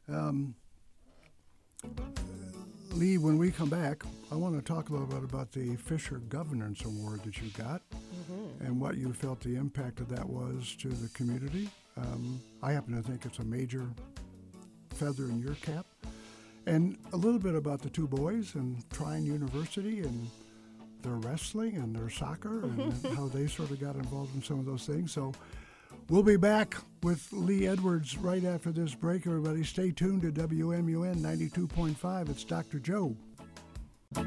Um, 0.09 0.55
Leigh, 2.93 3.19
when 3.19 3.37
we 3.37 3.51
come 3.51 3.69
back, 3.69 4.05
I 4.33 4.37
want 4.37 4.57
to 4.57 4.63
talk 4.63 4.89
a 4.89 4.93
little 4.93 5.07
bit 5.07 5.23
about 5.23 5.53
the 5.53 5.77
Fisher 5.77 6.19
Governance 6.31 6.85
Award 6.85 7.23
that 7.25 7.37
you 7.43 7.51
got 7.51 7.83
and 8.61 8.81
what 8.81 8.97
you 8.97 9.13
felt 9.13 9.41
the 9.41 9.57
impact 9.57 10.01
of 10.01 10.09
that 10.09 10.27
was 10.27 10.75
to 10.81 10.89
the 10.89 11.09
community. 11.11 11.69
Um, 11.99 12.41
I 12.63 12.73
happen 12.73 12.97
to 12.97 13.03
think 13.07 13.27
it's 13.27 13.39
a 13.39 13.45
major 13.45 13.87
feather 14.95 15.25
in 15.25 15.41
your 15.41 15.55
cap. 15.57 15.85
And 16.67 16.97
a 17.13 17.17
little 17.17 17.39
bit 17.39 17.55
about 17.55 17.83
the 17.83 17.91
two 17.91 18.09
boys 18.09 18.55
and 18.55 18.89
Trine 18.91 19.27
University 19.27 20.01
and 20.01 20.29
their 21.07 21.31
wrestling 21.31 21.77
and 21.77 21.95
their 21.95 22.11
soccer 22.11 22.65
and 22.65 22.93
how 23.17 23.29
they 23.29 23.47
sort 23.47 23.71
of 23.71 23.81
got 23.81 23.95
involved 23.95 24.35
in 24.35 24.43
some 24.43 24.59
of 24.59 24.67
those 24.67 24.87
things. 24.87 25.13
So 25.13 25.33
we'll 26.11 26.25
be 26.25 26.37
back 26.37 26.77
with 27.03 27.29
Leigh 27.33 27.69
Edwards 27.69 28.19
right 28.19 28.45
after 28.45 28.73
this 28.73 28.95
break. 28.95 29.27
Everybody 29.27 29.63
stay 29.63 29.93
tuned 29.93 30.23
to 30.23 30.33
WMUN 30.33 31.19
92.5. 31.19 32.29
It's 32.29 32.45
Dr. 32.45 32.81
Joe. 32.81 33.15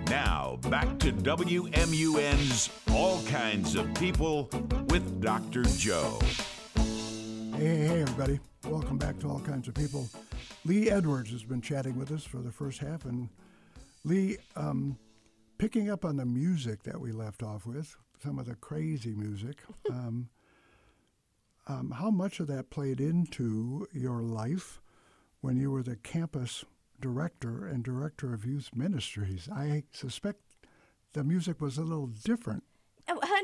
Now, 0.07 0.59
back 0.69 0.99
to 0.99 1.11
WMUN's 1.11 2.69
All 2.91 3.21
Kinds 3.23 3.75
of 3.75 3.93
People 3.95 4.49
with 4.87 5.21
Dr. 5.21 5.63
Joe. 5.63 6.19
Hey, 7.55 7.65
hey, 7.65 7.87
hey, 7.87 8.01
everybody. 8.01 8.39
Welcome 8.67 8.97
back 8.97 9.19
to 9.19 9.29
All 9.29 9.39
Kinds 9.39 9.67
of 9.67 9.73
People. 9.73 10.07
Leigh 10.63 10.91
Edwards 10.91 11.31
has 11.31 11.43
been 11.43 11.61
chatting 11.61 11.97
with 11.97 12.11
us 12.11 12.23
for 12.23 12.37
the 12.37 12.51
first 12.51 12.79
half. 12.79 13.05
And 13.05 13.29
Leigh, 14.05 14.37
um, 14.55 14.97
picking 15.59 15.91
up 15.91 16.05
on 16.05 16.15
the 16.15 16.25
music 16.25 16.81
that 16.83 16.99
we 16.99 17.11
left 17.11 17.43
off 17.43 17.67
with, 17.67 17.95
some 18.23 18.39
of 18.39 18.47
the 18.47 18.55
crazy 18.55 19.13
music, 19.13 19.57
um, 19.91 20.29
um, 21.67 21.91
how 21.91 22.09
much 22.09 22.39
of 22.39 22.47
that 22.47 22.71
played 22.71 22.99
into 22.99 23.87
your 23.93 24.23
life 24.23 24.81
when 25.41 25.57
you 25.57 25.69
were 25.69 25.83
the 25.83 25.97
campus 25.97 26.65
director 26.99 27.67
and 27.67 27.83
director 27.83 28.33
of 28.33 28.45
youth 28.45 28.69
ministries? 28.73 29.47
I 29.53 29.83
suspect 29.91 30.39
the 31.13 31.23
music 31.23 31.61
was 31.61 31.77
a 31.77 31.83
little 31.83 32.07
different 32.07 32.63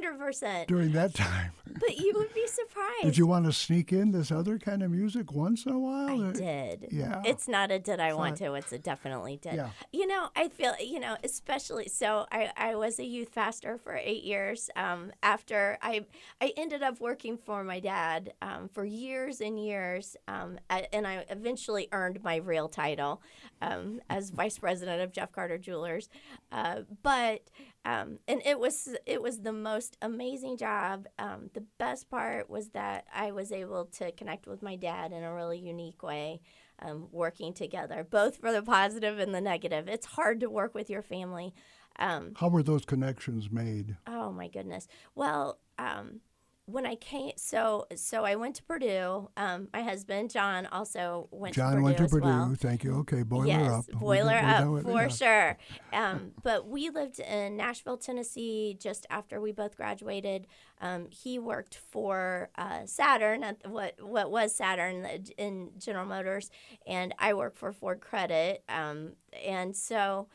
A 0.05 0.07
hundred 0.07 0.25
percent. 0.25 0.67
during 0.67 0.91
that 0.91 1.13
time. 1.13 1.51
But 1.65 1.97
you 1.97 2.13
would 2.15 2.33
be 2.33 2.47
surprised. 2.47 3.03
Did 3.03 3.17
you 3.17 3.27
want 3.27 3.45
to 3.45 3.51
sneak 3.53 3.91
in 3.91 4.11
this 4.11 4.31
other 4.31 4.57
kind 4.57 4.81
of 4.81 4.91
music 4.91 5.33
once 5.33 5.65
in 5.65 5.73
a 5.73 5.79
while? 5.79 6.21
I 6.23 6.29
or- 6.29 6.31
did. 6.31 6.87
Yeah. 6.91 7.21
It's 7.25 7.47
not 7.47 7.69
a 7.71 7.79
did 7.79 7.99
I 7.99 8.13
want 8.13 8.39
not- 8.39 8.47
to, 8.47 8.53
it's 8.53 8.71
a 8.71 8.77
definitely 8.79 9.37
did. 9.37 9.55
Yeah. 9.55 9.69
You 9.91 10.07
know, 10.07 10.29
I 10.35 10.47
feel, 10.47 10.73
you 10.79 10.99
know, 10.99 11.17
especially 11.23 11.89
so 11.89 12.27
I, 12.31 12.51
I 12.55 12.75
was 12.75 12.97
a 12.99 13.03
youth 13.03 13.33
pastor 13.33 13.77
for 13.77 13.93
eight 13.95 14.23
years. 14.23 14.69
Um, 14.75 15.11
after 15.21 15.77
I 15.81 16.05
I 16.39 16.53
ended 16.55 16.81
up 16.81 17.01
working 17.01 17.37
for 17.37 17.63
my 17.63 17.79
dad 17.79 18.33
um, 18.41 18.69
for 18.71 18.85
years 18.85 19.41
and 19.41 19.59
years. 19.59 20.15
Um, 20.27 20.59
and 20.69 21.05
I 21.05 21.25
eventually 21.29 21.89
earned 21.91 22.23
my 22.23 22.37
real 22.37 22.69
title 22.69 23.21
um, 23.61 23.99
as 24.09 24.29
vice 24.29 24.57
president 24.59 25.01
of 25.01 25.11
Jeff 25.11 25.31
Carter 25.31 25.57
Jewelers. 25.57 26.09
Uh, 26.51 26.81
but 27.03 27.41
um, 27.85 28.17
and 28.27 28.41
it 28.43 28.59
was 28.59 28.89
it 29.05 29.21
was 29.21 29.41
the 29.41 29.53
most 29.53 29.95
amazing 30.01 30.57
job. 30.57 31.07
Um, 31.19 31.51
the 31.53 31.63
best 31.77 32.09
part 32.09 32.49
was 32.49 32.69
that 32.69 33.05
I 33.13 33.31
was 33.31 33.51
able 33.51 33.85
to 33.97 34.11
connect 34.11 34.47
with 34.47 34.63
my 34.63 34.75
dad 34.75 35.11
in 35.11 35.23
a 35.23 35.33
really 35.33 35.59
unique 35.59 36.01
way, 36.01 36.41
um, 36.79 37.07
working 37.11 37.53
together, 37.53 38.05
both 38.09 38.37
for 38.37 38.51
the 38.51 38.63
positive 38.63 39.19
and 39.19 39.35
the 39.35 39.41
negative. 39.41 39.87
It's 39.87 40.07
hard 40.07 40.39
to 40.39 40.49
work 40.49 40.73
with 40.73 40.89
your 40.89 41.03
family. 41.03 41.53
Um, 41.99 42.33
How 42.35 42.49
were 42.49 42.63
those 42.63 42.85
connections 42.85 43.51
made? 43.51 43.97
Oh 44.07 44.31
my 44.31 44.47
goodness. 44.47 44.87
Well, 45.13 45.59
um, 45.77 46.21
when 46.67 46.85
I 46.85 46.95
came, 46.95 47.33
so 47.37 47.85
so 47.95 48.25
I 48.25 48.35
went 48.35 48.55
to 48.55 48.63
Purdue. 48.63 49.29
Um, 49.37 49.67
my 49.71 49.83
husband 49.83 50.31
John 50.31 50.65
also 50.65 51.27
went 51.31 51.53
John 51.53 51.75
to 51.75 51.77
Purdue 51.77 51.81
John 51.81 51.83
went 51.83 51.97
to 51.97 52.07
Purdue. 52.07 52.27
well. 52.27 52.55
Thank 52.57 52.83
you. 52.83 52.95
Okay, 52.99 53.21
boiler 53.21 53.47
yes, 53.47 53.71
up. 53.71 53.85
Boiler 53.99 54.33
up 54.33 54.83
for 54.83 55.01
yeah. 55.03 55.07
sure. 55.07 55.57
Um, 55.93 56.31
but 56.43 56.67
we 56.67 56.89
lived 56.89 57.21
in 57.21 57.55
Nashville, 57.55 57.95
Tennessee, 57.95 58.77
just 58.77 59.05
after 59.09 59.39
we 59.39 59.53
both 59.53 59.77
graduated. 59.77 60.45
Um, 60.81 61.07
he 61.09 61.39
worked 61.39 61.79
for 61.89 62.49
uh, 62.57 62.85
Saturn, 62.85 63.43
at 63.43 63.65
what 63.69 63.95
what 64.01 64.29
was 64.29 64.53
Saturn 64.53 65.05
in 65.37 65.71
General 65.77 66.05
Motors, 66.05 66.51
and 66.85 67.13
I 67.17 67.33
worked 67.33 67.57
for 67.57 67.71
Ford 67.71 68.01
Credit. 68.01 68.63
Um, 68.67 69.13
and 69.45 69.75
so. 69.75 70.27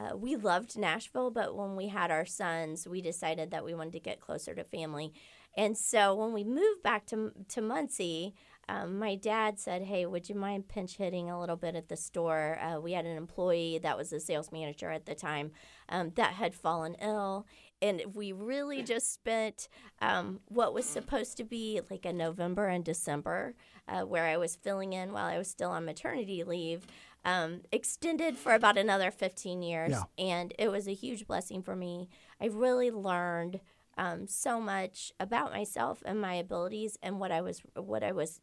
Uh, 0.00 0.16
we 0.16 0.36
loved 0.36 0.78
Nashville, 0.78 1.28
but 1.28 1.56
when 1.56 1.74
we 1.74 1.88
had 1.88 2.12
our 2.12 2.24
sons, 2.24 2.86
we 2.86 3.02
decided 3.02 3.50
that 3.50 3.64
we 3.64 3.74
wanted 3.74 3.94
to 3.94 3.98
get 3.98 4.20
closer 4.20 4.54
to 4.54 4.62
family. 4.62 5.12
And 5.56 5.76
so 5.76 6.14
when 6.14 6.32
we 6.32 6.44
moved 6.44 6.82
back 6.82 7.06
to 7.06 7.32
to 7.48 7.60
Muncie, 7.60 8.34
um, 8.68 8.98
my 8.98 9.14
dad 9.16 9.58
said, 9.58 9.82
"Hey, 9.82 10.06
would 10.06 10.28
you 10.28 10.34
mind 10.34 10.68
pinch 10.68 10.96
hitting 10.98 11.30
a 11.30 11.40
little 11.40 11.56
bit 11.56 11.74
at 11.74 11.88
the 11.88 11.96
store?" 11.96 12.58
Uh, 12.60 12.78
we 12.80 12.92
had 12.92 13.06
an 13.06 13.16
employee 13.16 13.78
that 13.78 13.96
was 13.96 14.12
a 14.12 14.20
sales 14.20 14.52
manager 14.52 14.90
at 14.90 15.06
the 15.06 15.14
time 15.14 15.52
um, 15.88 16.12
that 16.16 16.34
had 16.34 16.54
fallen 16.54 16.94
ill, 17.00 17.46
and 17.82 18.02
we 18.14 18.30
really 18.32 18.82
just 18.82 19.12
spent 19.12 19.68
um, 20.00 20.40
what 20.48 20.74
was 20.74 20.84
supposed 20.86 21.36
to 21.38 21.44
be 21.44 21.80
like 21.90 22.04
a 22.04 22.12
November 22.12 22.66
and 22.66 22.84
December, 22.84 23.54
uh, 23.88 24.02
where 24.02 24.26
I 24.26 24.36
was 24.36 24.54
filling 24.54 24.92
in 24.92 25.12
while 25.12 25.26
I 25.26 25.38
was 25.38 25.48
still 25.48 25.70
on 25.70 25.84
maternity 25.86 26.44
leave. 26.44 26.86
Um, 27.24 27.62
extended 27.72 28.36
for 28.38 28.54
about 28.54 28.78
another 28.78 29.10
15 29.10 29.60
years, 29.62 29.90
Yeah. 29.90 30.04
and 30.18 30.54
it 30.58 30.70
was 30.70 30.86
a 30.86 30.94
huge 30.94 31.26
blessing 31.26 31.62
for 31.62 31.74
me. 31.74 32.08
I 32.40 32.46
really 32.46 32.90
learned 32.92 33.60
um, 33.98 34.28
so 34.28 34.60
much 34.60 35.12
about 35.18 35.52
myself 35.52 36.02
and 36.06 36.20
my 36.20 36.34
abilities 36.34 36.96
and 37.02 37.18
what 37.18 37.32
I 37.32 37.40
was 37.42 37.60
what 37.74 38.02
I 38.02 38.12
was 38.12 38.40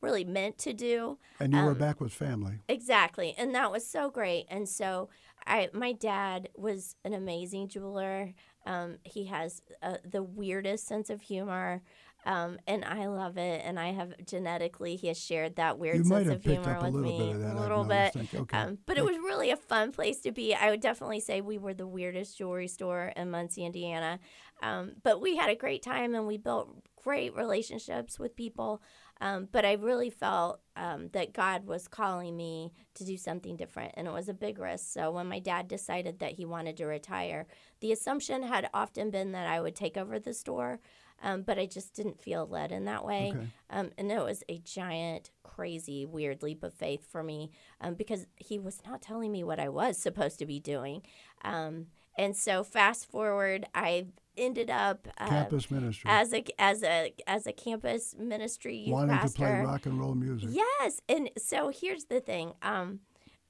really 0.00 0.24
meant 0.24 0.56
to 0.58 0.72
do. 0.72 1.18
And 1.40 1.52
you 1.52 1.60
were 1.60 1.72
um, 1.72 1.78
back 1.78 2.00
with 2.00 2.12
family. 2.12 2.60
Exactly, 2.68 3.34
and 3.36 3.54
that 3.54 3.72
was 3.72 3.86
so 3.86 4.08
great. 4.08 4.46
And 4.48 4.68
so, 4.68 5.10
I 5.46 5.68
my 5.72 5.92
dad 5.92 6.48
was 6.56 6.94
an 7.04 7.12
amazing 7.12 7.68
jeweler. 7.68 8.32
Um, 8.64 8.98
he 9.02 9.26
has 9.26 9.62
uh, 9.82 9.96
the 10.04 10.22
weirdest 10.22 10.86
sense 10.86 11.10
of 11.10 11.22
humor, 11.22 11.82
um, 12.26 12.58
and 12.66 12.84
I 12.84 13.06
love 13.06 13.38
it. 13.38 13.62
And 13.64 13.80
I 13.80 13.92
have 13.92 14.12
genetically, 14.26 14.96
he 14.96 15.06
has 15.08 15.18
shared 15.18 15.56
that 15.56 15.78
weird 15.78 16.06
sense 16.06 16.28
of 16.28 16.44
humor 16.44 16.76
a 16.76 16.84
with 16.84 16.94
little 16.94 17.00
me 17.00 17.18
bit 17.18 17.36
of 17.36 17.40
that, 17.40 17.56
a 17.56 17.60
little 17.60 17.84
bit. 17.84 18.16
Okay. 18.34 18.56
Um, 18.56 18.78
but 18.86 18.98
it 18.98 19.04
was 19.04 19.16
really 19.16 19.50
a 19.50 19.56
fun 19.56 19.92
place 19.92 20.20
to 20.20 20.32
be. 20.32 20.54
I 20.54 20.70
would 20.70 20.80
definitely 20.80 21.20
say 21.20 21.40
we 21.40 21.58
were 21.58 21.74
the 21.74 21.86
weirdest 21.86 22.36
jewelry 22.36 22.68
store 22.68 23.12
in 23.16 23.30
Muncie, 23.30 23.64
Indiana. 23.64 24.20
Um, 24.62 24.92
but 25.02 25.20
we 25.20 25.36
had 25.36 25.50
a 25.50 25.54
great 25.54 25.82
time 25.82 26.14
and 26.14 26.26
we 26.26 26.36
built 26.36 26.68
great 27.02 27.34
relationships 27.34 28.18
with 28.18 28.36
people. 28.36 28.82
Um, 29.20 29.48
but 29.50 29.64
I 29.64 29.72
really 29.72 30.10
felt 30.10 30.60
um, 30.76 31.08
that 31.12 31.32
God 31.32 31.66
was 31.66 31.88
calling 31.88 32.36
me 32.36 32.72
to 32.94 33.04
do 33.04 33.16
something 33.16 33.56
different, 33.56 33.94
and 33.96 34.06
it 34.06 34.12
was 34.12 34.28
a 34.28 34.34
big 34.34 34.58
risk. 34.58 34.92
So 34.92 35.10
when 35.10 35.26
my 35.26 35.40
dad 35.40 35.66
decided 35.66 36.20
that 36.20 36.34
he 36.34 36.44
wanted 36.44 36.76
to 36.76 36.86
retire, 36.86 37.48
the 37.80 37.90
assumption 37.90 38.44
had 38.44 38.70
often 38.72 39.10
been 39.10 39.32
that 39.32 39.48
I 39.48 39.60
would 39.60 39.74
take 39.74 39.96
over 39.96 40.20
the 40.20 40.32
store, 40.32 40.78
um, 41.20 41.42
but 41.42 41.58
I 41.58 41.66
just 41.66 41.94
didn't 41.94 42.20
feel 42.20 42.46
led 42.46 42.70
in 42.70 42.84
that 42.84 43.04
way. 43.04 43.32
Okay. 43.34 43.48
Um, 43.70 43.90
and 43.98 44.12
it 44.12 44.22
was 44.22 44.44
a 44.48 44.58
giant, 44.58 45.30
crazy, 45.42 46.06
weird 46.06 46.44
leap 46.44 46.62
of 46.62 46.72
faith 46.72 47.04
for 47.10 47.24
me 47.24 47.50
um, 47.80 47.94
because 47.94 48.26
he 48.36 48.60
was 48.60 48.80
not 48.86 49.02
telling 49.02 49.32
me 49.32 49.42
what 49.42 49.58
I 49.58 49.68
was 49.68 49.98
supposed 49.98 50.38
to 50.38 50.46
be 50.46 50.60
doing. 50.60 51.02
Um, 51.42 51.86
and 52.16 52.36
so 52.36 52.62
fast 52.62 53.10
forward, 53.10 53.66
I 53.74 54.06
ended 54.38 54.70
up 54.70 55.08
uh, 55.18 55.28
Campus 55.28 55.70
ministry. 55.70 56.08
as 56.10 56.32
a 56.32 56.44
as 56.58 56.82
a 56.82 57.12
as 57.26 57.46
a 57.46 57.52
campus 57.52 58.14
ministry 58.18 58.76
youth 58.76 58.92
Wanting 58.94 59.16
pastor. 59.18 59.28
to 59.28 59.38
play 59.38 59.60
rock 59.60 59.86
and 59.86 59.98
roll 59.98 60.14
music. 60.14 60.50
Yes, 60.52 61.00
and 61.08 61.30
so 61.36 61.68
here's 61.74 62.04
the 62.04 62.20
thing. 62.20 62.52
Um, 62.62 63.00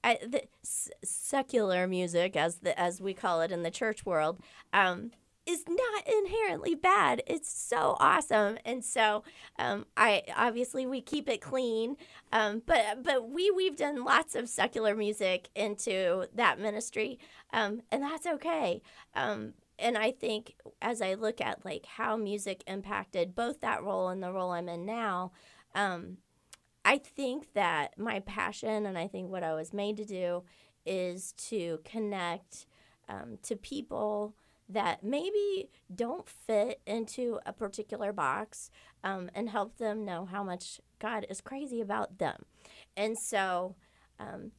I, 0.04 0.18
the 0.26 0.42
s- 0.64 0.90
secular 1.04 1.86
music, 1.86 2.36
as 2.36 2.58
the 2.60 2.78
as 2.78 3.00
we 3.00 3.14
call 3.14 3.40
it 3.40 3.50
in 3.52 3.62
the 3.64 3.70
church 3.70 4.06
world, 4.06 4.38
um, 4.72 5.10
is 5.44 5.64
not 5.66 6.06
inherently 6.06 6.74
bad. 6.74 7.22
It's 7.26 7.50
so 7.50 7.96
awesome, 7.98 8.58
and 8.64 8.84
so 8.84 9.24
um, 9.58 9.86
I 9.96 10.22
obviously 10.36 10.86
we 10.86 11.00
keep 11.00 11.28
it 11.28 11.40
clean, 11.40 11.96
um, 12.32 12.62
but 12.64 13.02
but 13.02 13.28
we 13.30 13.50
we've 13.50 13.76
done 13.76 14.04
lots 14.04 14.34
of 14.36 14.48
secular 14.48 14.94
music 14.94 15.48
into 15.56 16.26
that 16.34 16.60
ministry, 16.60 17.18
um, 17.52 17.80
and 17.90 18.02
that's 18.02 18.26
okay. 18.26 18.82
And 19.78 19.96
I 19.96 20.10
think 20.10 20.54
as 20.82 21.00
I 21.00 21.14
look 21.14 21.40
at 21.40 21.64
like 21.64 21.86
how 21.86 22.16
music 22.16 22.64
impacted 22.66 23.34
both 23.34 23.60
that 23.60 23.82
role 23.82 24.08
and 24.08 24.22
the 24.22 24.32
role 24.32 24.50
I'm 24.50 24.68
in 24.68 24.84
now, 24.84 25.32
um, 25.74 26.18
I 26.84 26.98
think 26.98 27.52
that 27.54 27.98
my 27.98 28.20
passion 28.20 28.86
and 28.86 28.96
I 28.96 29.08
think 29.08 29.30
what 29.30 29.44
I 29.44 29.54
was 29.54 29.72
made 29.72 29.96
to 29.98 30.04
do 30.04 30.44
is 30.86 31.32
to 31.48 31.80
connect 31.84 32.66
um, 33.08 33.38
to 33.42 33.56
people 33.56 34.34
that 34.68 35.02
maybe 35.02 35.70
don't 35.94 36.28
fit 36.28 36.80
into 36.86 37.40
a 37.46 37.52
particular 37.52 38.12
box 38.12 38.70
um, 39.02 39.30
and 39.34 39.48
help 39.48 39.78
them 39.78 40.04
know 40.04 40.26
how 40.26 40.42
much 40.42 40.80
God 40.98 41.26
is 41.30 41.40
crazy 41.40 41.80
about 41.80 42.18
them. 42.18 42.44
And 42.96 43.16
so, 43.18 43.76
um, 44.18 44.52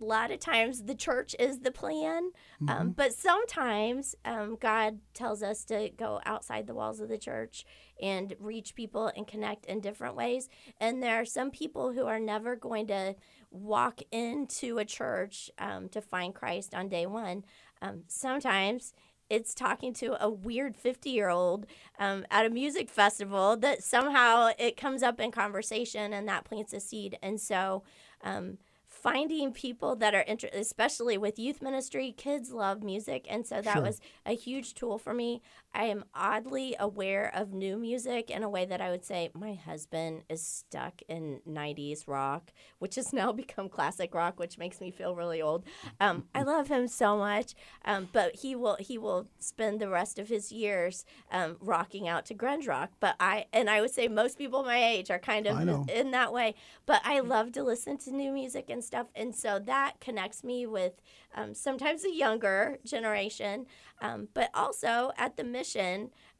a 0.00 0.04
lot 0.04 0.30
of 0.30 0.40
times 0.40 0.84
the 0.84 0.94
church 0.94 1.34
is 1.38 1.60
the 1.60 1.70
plan, 1.70 2.30
um, 2.68 2.90
but 2.90 3.12
sometimes 3.12 4.14
um, 4.24 4.56
God 4.60 4.98
tells 5.12 5.42
us 5.42 5.64
to 5.66 5.90
go 5.96 6.20
outside 6.24 6.66
the 6.66 6.74
walls 6.74 7.00
of 7.00 7.08
the 7.08 7.18
church 7.18 7.64
and 8.00 8.34
reach 8.38 8.74
people 8.74 9.10
and 9.16 9.26
connect 9.26 9.66
in 9.66 9.80
different 9.80 10.16
ways. 10.16 10.48
And 10.80 11.02
there 11.02 11.20
are 11.20 11.24
some 11.24 11.50
people 11.50 11.92
who 11.92 12.06
are 12.06 12.20
never 12.20 12.56
going 12.56 12.86
to 12.88 13.14
walk 13.50 14.00
into 14.10 14.78
a 14.78 14.84
church 14.84 15.50
um, 15.58 15.88
to 15.90 16.00
find 16.00 16.34
Christ 16.34 16.74
on 16.74 16.88
day 16.88 17.06
one. 17.06 17.44
Um, 17.80 18.02
sometimes 18.08 18.92
it's 19.30 19.54
talking 19.54 19.92
to 19.94 20.22
a 20.22 20.28
weird 20.28 20.76
50 20.76 21.10
year 21.10 21.28
old 21.28 21.66
um, 21.98 22.26
at 22.30 22.46
a 22.46 22.50
music 22.50 22.90
festival 22.90 23.56
that 23.56 23.82
somehow 23.82 24.50
it 24.58 24.76
comes 24.76 25.02
up 25.02 25.18
in 25.20 25.30
conversation 25.30 26.12
and 26.12 26.28
that 26.28 26.44
plants 26.44 26.72
a 26.72 26.80
seed. 26.80 27.18
And 27.22 27.40
so, 27.40 27.82
um, 28.22 28.58
finding 29.04 29.52
people 29.52 29.96
that 29.96 30.14
are 30.14 30.24
interested, 30.24 30.58
especially 30.60 31.18
with 31.18 31.38
youth 31.38 31.62
ministry, 31.62 32.12
kids 32.16 32.52
love 32.52 32.82
music. 32.82 33.26
And 33.30 33.46
so 33.46 33.62
that 33.62 33.82
Sure. 33.82 33.82
was 33.82 34.00
a 34.26 34.34
huge 34.34 34.74
tool 34.74 34.98
for 34.98 35.14
me. 35.14 35.42
I 35.74 35.84
am 35.84 36.04
oddly 36.14 36.76
aware 36.78 37.32
of 37.34 37.52
new 37.52 37.76
music 37.76 38.30
in 38.30 38.44
a 38.44 38.48
way 38.48 38.64
that 38.64 38.80
I 38.80 38.90
would 38.90 39.04
say 39.04 39.30
my 39.34 39.54
husband 39.54 40.22
is 40.28 40.40
stuck 40.40 41.02
in 41.08 41.40
90s 41.48 42.06
rock, 42.06 42.52
which 42.78 42.94
has 42.94 43.12
now 43.12 43.32
become 43.44 43.68
classic 43.68 44.14
rock, 44.14 44.38
which 44.38 44.56
makes 44.56 44.80
me 44.80 44.92
feel 44.92 45.16
really 45.16 45.42
old. 45.42 45.64
Um, 45.98 46.24
I 46.34 46.42
love 46.44 46.68
him 46.68 46.86
so 46.86 47.16
much, 47.16 47.54
um, 47.84 48.08
but 48.12 48.36
he 48.36 48.54
will 48.54 48.76
he 48.78 48.98
will 48.98 49.26
spend 49.40 49.80
the 49.80 49.88
rest 49.88 50.18
of 50.18 50.28
his 50.28 50.52
years 50.52 51.04
um, 51.32 51.56
rocking 51.60 52.06
out 52.06 52.24
to 52.26 52.34
grunge 52.34 52.68
rock. 52.68 52.92
But 53.00 53.16
I 53.18 53.46
and 53.52 53.68
I 53.68 53.80
would 53.80 53.90
say 53.90 54.06
most 54.06 54.38
people 54.38 54.62
my 54.62 54.82
age 54.82 55.10
are 55.10 55.18
kind 55.18 55.46
of 55.46 55.88
in 55.88 56.12
that 56.12 56.32
way. 56.32 56.54
But 56.86 57.02
I 57.04 57.18
love 57.20 57.50
to 57.52 57.64
listen 57.64 57.98
to 57.98 58.14
new 58.14 58.30
music 58.30 58.70
and 58.70 58.84
stuff, 58.84 59.08
and 59.16 59.34
so 59.34 59.58
that 59.58 59.94
connects 60.00 60.44
me 60.44 60.66
with 60.66 61.00
um, 61.34 61.52
sometimes 61.52 62.04
a 62.04 62.12
younger 62.12 62.78
generation, 62.84 63.66
um, 64.00 64.28
but 64.34 64.50
also 64.54 65.10
at 65.18 65.36
the 65.36 65.42
mission. 65.42 65.63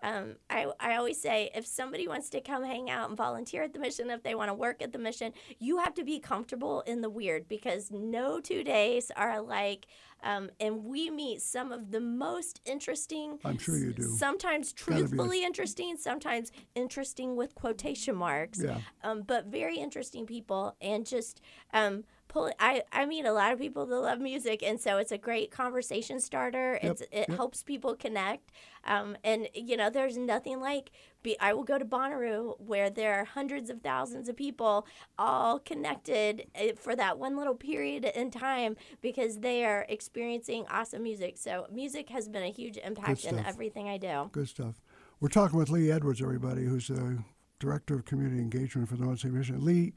Um, 0.02 0.36
I, 0.50 0.66
I 0.78 0.96
always 0.96 1.18
say 1.20 1.50
if 1.54 1.66
somebody 1.66 2.06
wants 2.06 2.28
to 2.30 2.40
come 2.42 2.62
hang 2.62 2.90
out 2.90 3.08
and 3.08 3.16
volunteer 3.16 3.62
at 3.62 3.72
the 3.72 3.78
mission, 3.78 4.10
if 4.10 4.22
they 4.22 4.34
want 4.34 4.50
to 4.50 4.54
work 4.54 4.82
at 4.82 4.92
the 4.92 4.98
mission, 4.98 5.32
you 5.58 5.78
have 5.78 5.94
to 5.94 6.04
be 6.04 6.18
comfortable 6.18 6.82
in 6.82 7.00
the 7.00 7.08
weird 7.08 7.48
because 7.48 7.90
no 7.90 8.38
two 8.38 8.62
days 8.62 9.10
are 9.16 9.30
alike. 9.32 9.86
Um, 10.22 10.50
and 10.60 10.84
we 10.84 11.08
meet 11.10 11.40
some 11.42 11.72
of 11.72 11.90
the 11.90 12.00
most 12.00 12.60
interesting. 12.66 13.38
I'm 13.44 13.56
sure 13.58 13.78
you 13.78 13.92
do. 13.94 14.02
Sometimes 14.16 14.72
gotta 14.74 14.92
a- 14.96 14.98
truthfully 15.06 15.42
interesting, 15.44 15.96
sometimes 15.96 16.52
interesting 16.74 17.34
with 17.36 17.54
quotation 17.54 18.14
marks 18.16 18.60
Yeah. 18.62 18.78
um, 19.02 19.22
but 19.22 19.46
very 19.46 19.78
interesting 19.78 20.26
people 20.26 20.76
and 20.82 21.06
just 21.06 21.40
um, 21.72 22.04
pull 22.34 22.50
I, 22.58 22.82
I 22.92 23.06
meet 23.06 23.24
a 23.24 23.32
lot 23.32 23.52
of 23.52 23.60
people 23.60 23.86
that 23.86 23.96
love 23.96 24.18
music 24.18 24.62
and 24.62 24.80
so 24.80 24.98
it's 24.98 25.12
a 25.12 25.18
great 25.18 25.52
conversation 25.52 26.18
starter. 26.18 26.80
It's, 26.82 27.00
it 27.12 27.30
helps 27.30 27.62
people 27.62 27.94
connect 27.94 28.50
um, 28.84 29.16
and 29.22 29.48
you 29.54 29.76
know 29.76 29.88
there's 29.88 30.18
nothing 30.18 30.60
like 30.60 30.90
be, 31.22 31.38
I 31.38 31.52
will 31.54 31.62
go 31.62 31.78
to 31.78 31.84
Bonnaroo 31.84 32.60
where 32.60 32.90
there 32.90 33.14
are 33.20 33.24
hundreds 33.24 33.70
of 33.70 33.82
thousands 33.82 34.28
of 34.28 34.36
people 34.36 34.84
all 35.16 35.60
connected 35.60 36.48
eh, 36.56 36.72
for 36.76 36.96
that 36.96 37.18
one 37.18 37.36
little 37.36 37.54
period 37.54 38.04
in 38.04 38.32
time 38.32 38.76
because 39.00 39.38
they 39.38 39.64
are 39.64 39.86
experiencing 39.88 40.66
awesome 40.68 41.04
music. 41.04 41.38
So 41.38 41.68
music 41.72 42.10
has 42.10 42.28
been 42.28 42.42
a 42.42 42.50
huge 42.50 42.78
impact 42.78 43.24
in 43.24 43.38
everything 43.38 43.88
I 43.88 43.96
do. 43.96 44.28
Good 44.32 44.48
stuff. 44.48 44.82
We're 45.20 45.28
talking 45.28 45.56
with 45.56 45.70
Leigh 45.70 45.92
Edwards, 45.92 46.20
everybody, 46.20 46.64
who's 46.64 46.88
the 46.88 47.22
Director 47.60 47.94
of 47.94 48.04
Community 48.04 48.42
Engagement 48.42 48.88
for 48.88 48.96
the 48.96 49.04
Muncie 49.04 49.28
Mission. 49.28 49.64
Leigh, 49.64 49.94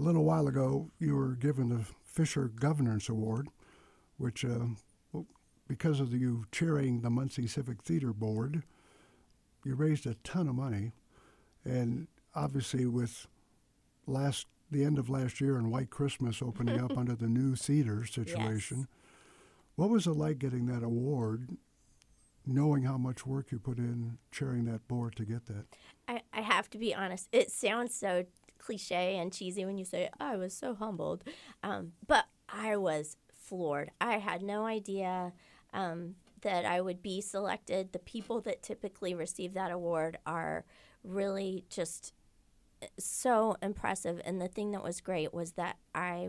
a 0.00 0.02
little 0.02 0.24
while 0.24 0.48
ago, 0.48 0.90
you 0.98 1.14
were 1.14 1.34
given 1.34 1.68
the 1.68 1.84
Fisher 2.02 2.48
Governance 2.48 3.10
Award, 3.10 3.48
which, 4.16 4.46
uh, 4.46 4.66
because 5.68 6.00
of 6.00 6.14
you 6.14 6.46
chairing 6.50 7.02
the 7.02 7.10
Muncie 7.10 7.46
Civic 7.46 7.82
Theater 7.82 8.14
Board, 8.14 8.62
you 9.62 9.74
raised 9.74 10.06
a 10.06 10.14
ton 10.24 10.48
of 10.48 10.54
money. 10.54 10.92
And 11.66 12.08
obviously, 12.34 12.86
with 12.86 13.26
last 14.06 14.46
the 14.70 14.84
end 14.84 14.98
of 14.98 15.10
last 15.10 15.38
year 15.38 15.58
and 15.58 15.70
White 15.70 15.90
Christmas 15.90 16.40
opening 16.40 16.80
up 16.80 16.96
under 16.96 17.14
the 17.14 17.28
new 17.28 17.54
theater 17.54 18.06
situation, 18.06 18.88
what 19.76 19.90
was 19.90 20.06
it 20.06 20.12
like 20.12 20.38
getting 20.38 20.64
that 20.66 20.82
award 20.82 21.58
knowing 22.46 22.82
how 22.82 22.98
much 22.98 23.26
work 23.26 23.52
you 23.52 23.58
put 23.58 23.78
in 23.78 24.18
chairing 24.30 24.64
that 24.64 24.86
board 24.88 25.16
to 25.16 25.24
get 25.24 25.46
that. 25.46 25.66
I, 26.08 26.22
I 26.32 26.40
have 26.40 26.68
to 26.70 26.78
be 26.78 26.94
honest. 26.94 27.28
It 27.32 27.50
sounds 27.50 27.94
so 27.94 28.24
cliche 28.60 29.16
and 29.16 29.32
cheesy 29.32 29.64
when 29.64 29.78
you 29.78 29.84
say, 29.84 30.10
I 30.20 30.36
was 30.36 30.54
so 30.54 30.74
humbled. 30.74 31.24
Um, 31.62 31.92
but 32.06 32.26
I 32.48 32.76
was 32.76 33.16
floored. 33.32 33.90
I 34.00 34.18
had 34.18 34.42
no 34.42 34.66
idea 34.66 35.32
um, 35.72 36.14
that 36.42 36.64
I 36.64 36.80
would 36.80 37.02
be 37.02 37.20
selected. 37.20 37.92
The 37.92 37.98
people 37.98 38.40
that 38.42 38.62
typically 38.62 39.14
receive 39.14 39.54
that 39.54 39.70
award 39.70 40.18
are 40.26 40.64
really 41.02 41.64
just 41.68 42.14
so 42.98 43.56
impressive. 43.62 44.20
And 44.24 44.40
the 44.40 44.48
thing 44.48 44.72
that 44.72 44.82
was 44.82 45.00
great 45.00 45.34
was 45.34 45.52
that 45.52 45.76
I 45.94 46.28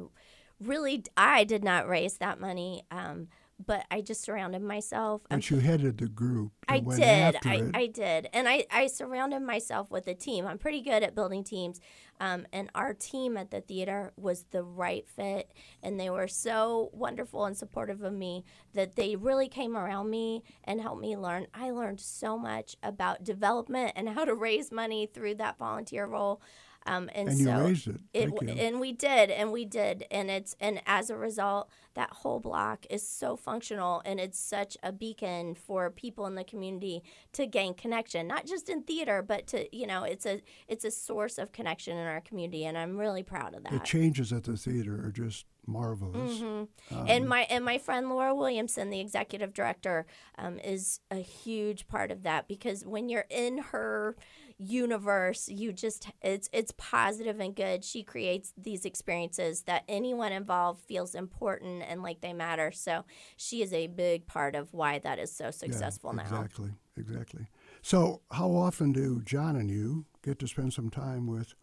really, 0.60 1.04
I 1.16 1.44
did 1.44 1.64
not 1.64 1.88
raise 1.88 2.18
that 2.18 2.40
money. 2.40 2.84
Um, 2.92 3.28
but 3.66 3.86
I 3.92 4.02
just 4.02 4.24
surrounded 4.24 4.62
myself. 4.62 5.22
But 5.30 5.50
you 5.50 5.60
headed 5.60 5.98
the 5.98 6.08
group. 6.08 6.52
I 6.68 6.80
did. 6.80 7.38
I. 7.46 7.70
I 7.74 7.88
did. 7.88 8.30
And 8.34 8.48
I, 8.48 8.66
I 8.72 8.88
surrounded 8.88 9.42
myself 9.42 9.92
with 9.92 10.08
a 10.08 10.14
team. 10.14 10.46
I'm 10.46 10.58
pretty 10.58 10.82
good 10.82 11.04
at 11.04 11.16
building 11.16 11.44
teams. 11.44 11.80
Um, 12.20 12.46
and 12.54 12.70
our 12.76 12.94
team 12.94 13.36
at 13.36 13.50
the 13.50 13.62
theater 13.62 14.14
was 14.16 14.46
the 14.52 14.64
right 14.64 15.08
fit. 15.08 15.52
And 15.82 16.00
they 16.00 16.10
were 16.10 16.28
so 16.28 16.90
wonderful 16.94 17.46
and 17.46 17.58
supportive 17.58 18.04
of 18.04 18.14
me 18.14 18.46
that 18.74 18.96
they 18.96 19.16
really 19.16 19.48
came 19.50 19.76
around 19.76 20.10
me 20.10 20.44
and 20.64 20.80
helped 20.80 21.02
me 21.02 21.18
learn. 21.18 21.48
I 21.54 21.72
learned 21.72 22.00
so 22.00 22.38
much 22.38 22.76
about 22.84 23.24
development 23.24 23.94
and 23.96 24.10
how 24.10 24.26
to 24.26 24.36
raise 24.36 24.72
money 24.72 25.08
through 25.08 25.36
that 25.36 25.58
volunteer 25.58 26.06
role. 26.06 26.42
Um, 26.86 27.10
and, 27.14 27.30
And 27.30 27.38
you 27.38 27.46
so 27.46 27.60
raised 27.64 27.88
it. 27.88 28.02
it, 28.14 28.30
and 28.58 28.80
we 28.80 28.92
did 28.92 29.30
and 29.30 29.52
we 29.52 29.66
did 29.66 30.04
and 30.10 30.32
it's 30.32 30.56
and 30.60 30.82
as 30.88 31.12
a 31.12 31.16
result 31.16 31.70
that 31.94 32.10
whole 32.12 32.40
block 32.40 32.86
is 32.90 33.08
so 33.08 33.36
functional 33.36 34.02
and 34.06 34.20
it's 34.20 34.40
such 34.40 34.78
a 34.84 34.92
beacon 34.92 35.56
for 35.56 35.90
people 35.90 36.26
in 36.26 36.36
the 36.36 36.44
community 36.44 37.04
to 37.34 37.46
gain 37.46 37.74
connection 37.74 38.28
not 38.28 38.46
just 38.46 38.70
in 38.70 38.84
theater 38.84 39.22
but 39.22 39.48
to 39.48 39.76
you 39.76 39.86
know 39.86 40.04
it's 40.04 40.26
a 40.26 40.42
it's 40.68 40.86
a 40.86 40.92
source 40.92 41.38
of 41.38 41.52
connection 41.52 41.98
in 41.98 42.08
our 42.08 42.22
community 42.22 42.66
and 42.66 42.78
i'm 42.78 42.98
really 42.98 43.24
proud 43.24 43.54
of 43.54 43.64
that. 43.64 43.72
the 43.72 43.80
changes 43.80 44.32
at 44.32 44.44
the 44.44 44.58
theater 44.58 45.06
are 45.06 45.12
just 45.12 45.46
marvelous. 45.68 46.40
Mm-hmm. 46.40 46.98
Um, 46.98 47.06
and 47.08 47.28
my 47.28 47.42
and 47.50 47.64
my 47.64 47.78
friend 47.78 48.10
Laura 48.10 48.34
Williamson, 48.34 48.90
the 48.90 49.00
executive 49.00 49.54
director, 49.54 50.06
um, 50.38 50.60
is 50.60 51.00
a 51.10 51.18
huge 51.18 51.88
part 51.88 52.12
of 52.12 52.24
that 52.24 52.48
because 52.48 52.86
when 52.86 53.10
you're 53.10 53.28
in 53.30 53.60
her 53.60 54.16
universe, 54.58 55.48
you 55.50 55.74
just 55.74 56.08
it's 56.22 56.50
it's 56.54 56.74
positive 56.78 57.40
and 57.40 57.56
good. 57.56 57.84
She 57.84 58.04
creates 58.04 58.54
these 58.58 58.86
experiences 58.86 59.64
that 59.64 59.84
anyone 59.88 60.32
involved 60.32 60.82
feels 60.82 61.16
important 61.16 61.81
and 61.82 62.02
like 62.02 62.22
they 62.22 62.34
matter. 62.34 62.72
So 62.72 63.06
she 63.38 63.62
is 63.62 63.74
a 63.74 63.88
big 63.88 64.28
part 64.28 64.56
of 64.56 64.74
why 64.74 65.00
that 65.00 65.20
is 65.20 65.32
so 65.32 65.46
yeah, 65.46 65.52
successful 65.52 66.14
now. 66.14 66.24
Exactly, 66.24 66.72
exactly. 66.98 67.48
So, 67.82 68.22
how 68.32 68.52
often 68.52 68.92
do 68.92 69.22
John 69.26 69.56
and 69.56 69.70
you 69.70 70.06
get 70.22 70.38
to 70.40 70.48
spend 70.48 70.74
some 70.74 70.90
time 70.90 71.26
with 71.26 71.56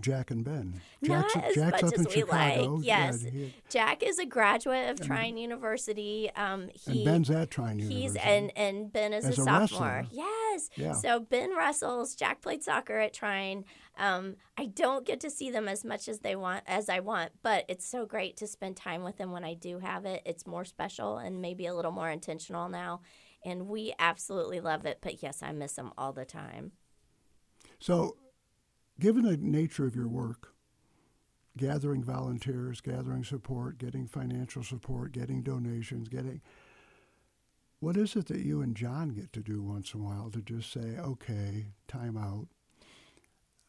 Jack 0.00 0.30
and 0.30 0.44
Ben? 0.44 0.80
Not 1.02 1.32
Jack's, 1.32 1.48
as 1.48 1.54
Jack's 1.54 1.82
much 1.82 1.84
up 1.84 1.92
as 1.94 2.00
in 2.00 2.04
we 2.06 2.10
Chicago. 2.12 2.74
like. 2.76 2.84
Yeah, 2.84 3.04
Yes, 3.06 3.22
he- 3.22 3.54
Jack 3.70 4.02
is 4.02 4.18
a 4.18 4.26
graduate 4.26 4.88
of 4.90 5.00
Trine 5.00 5.36
University. 5.36 6.30
Um, 6.36 6.68
he 6.74 6.98
and 6.98 7.04
Ben's 7.04 7.30
at 7.30 7.50
Trine 7.50 7.78
University. 7.78 8.02
He's 8.02 8.16
and 8.16 8.52
and 8.56 8.92
Ben 8.92 9.12
is 9.12 9.24
As 9.24 9.38
a 9.38 9.42
a 9.42 9.44
sophomore. 9.44 10.06
Yes. 10.10 10.70
Yeah. 10.76 10.92
So 10.92 11.20
Ben 11.20 11.56
wrestles. 11.56 12.14
Jack 12.14 12.40
played 12.42 12.62
soccer 12.62 12.98
at 12.98 13.12
Trine. 13.12 13.64
Um, 13.98 14.36
I 14.58 14.66
don't 14.66 15.06
get 15.06 15.20
to 15.20 15.30
see 15.30 15.50
them 15.50 15.68
as 15.68 15.84
much 15.84 16.06
as 16.08 16.18
they 16.20 16.36
want 16.36 16.64
as 16.66 16.88
I 16.88 17.00
want, 17.00 17.32
but 17.42 17.64
it's 17.68 17.86
so 17.86 18.04
great 18.04 18.36
to 18.38 18.46
spend 18.46 18.76
time 18.76 19.02
with 19.04 19.16
them 19.16 19.32
when 19.32 19.44
I 19.44 19.54
do 19.54 19.78
have 19.78 20.04
it. 20.04 20.22
It's 20.26 20.46
more 20.46 20.64
special 20.66 21.16
and 21.18 21.40
maybe 21.40 21.66
a 21.66 21.74
little 21.74 21.92
more 21.92 22.10
intentional 22.10 22.68
now, 22.68 23.00
and 23.44 23.68
we 23.68 23.94
absolutely 23.98 24.60
love 24.60 24.84
it. 24.84 24.98
But 25.00 25.22
yes, 25.22 25.42
I 25.42 25.52
miss 25.52 25.72
them 25.74 25.92
all 25.96 26.12
the 26.12 26.26
time. 26.26 26.72
So, 27.78 28.16
given 28.98 29.24
the 29.24 29.36
nature 29.36 29.86
of 29.86 29.94
your 29.94 30.08
work, 30.08 30.54
gathering 31.56 32.02
volunteers, 32.02 32.80
gathering 32.80 33.24
support, 33.24 33.78
getting 33.78 34.06
financial 34.06 34.62
support, 34.62 35.12
getting 35.12 35.42
donations, 35.42 36.08
getting 36.08 36.40
what 37.78 37.96
is 37.96 38.16
it 38.16 38.26
that 38.26 38.40
you 38.40 38.62
and 38.62 38.74
John 38.74 39.10
get 39.10 39.32
to 39.34 39.40
do 39.40 39.62
once 39.62 39.92
in 39.92 40.00
a 40.00 40.04
while 40.04 40.30
to 40.30 40.40
just 40.40 40.72
say, 40.72 40.96
okay, 40.98 41.66
time 41.86 42.16
out? 42.16 42.48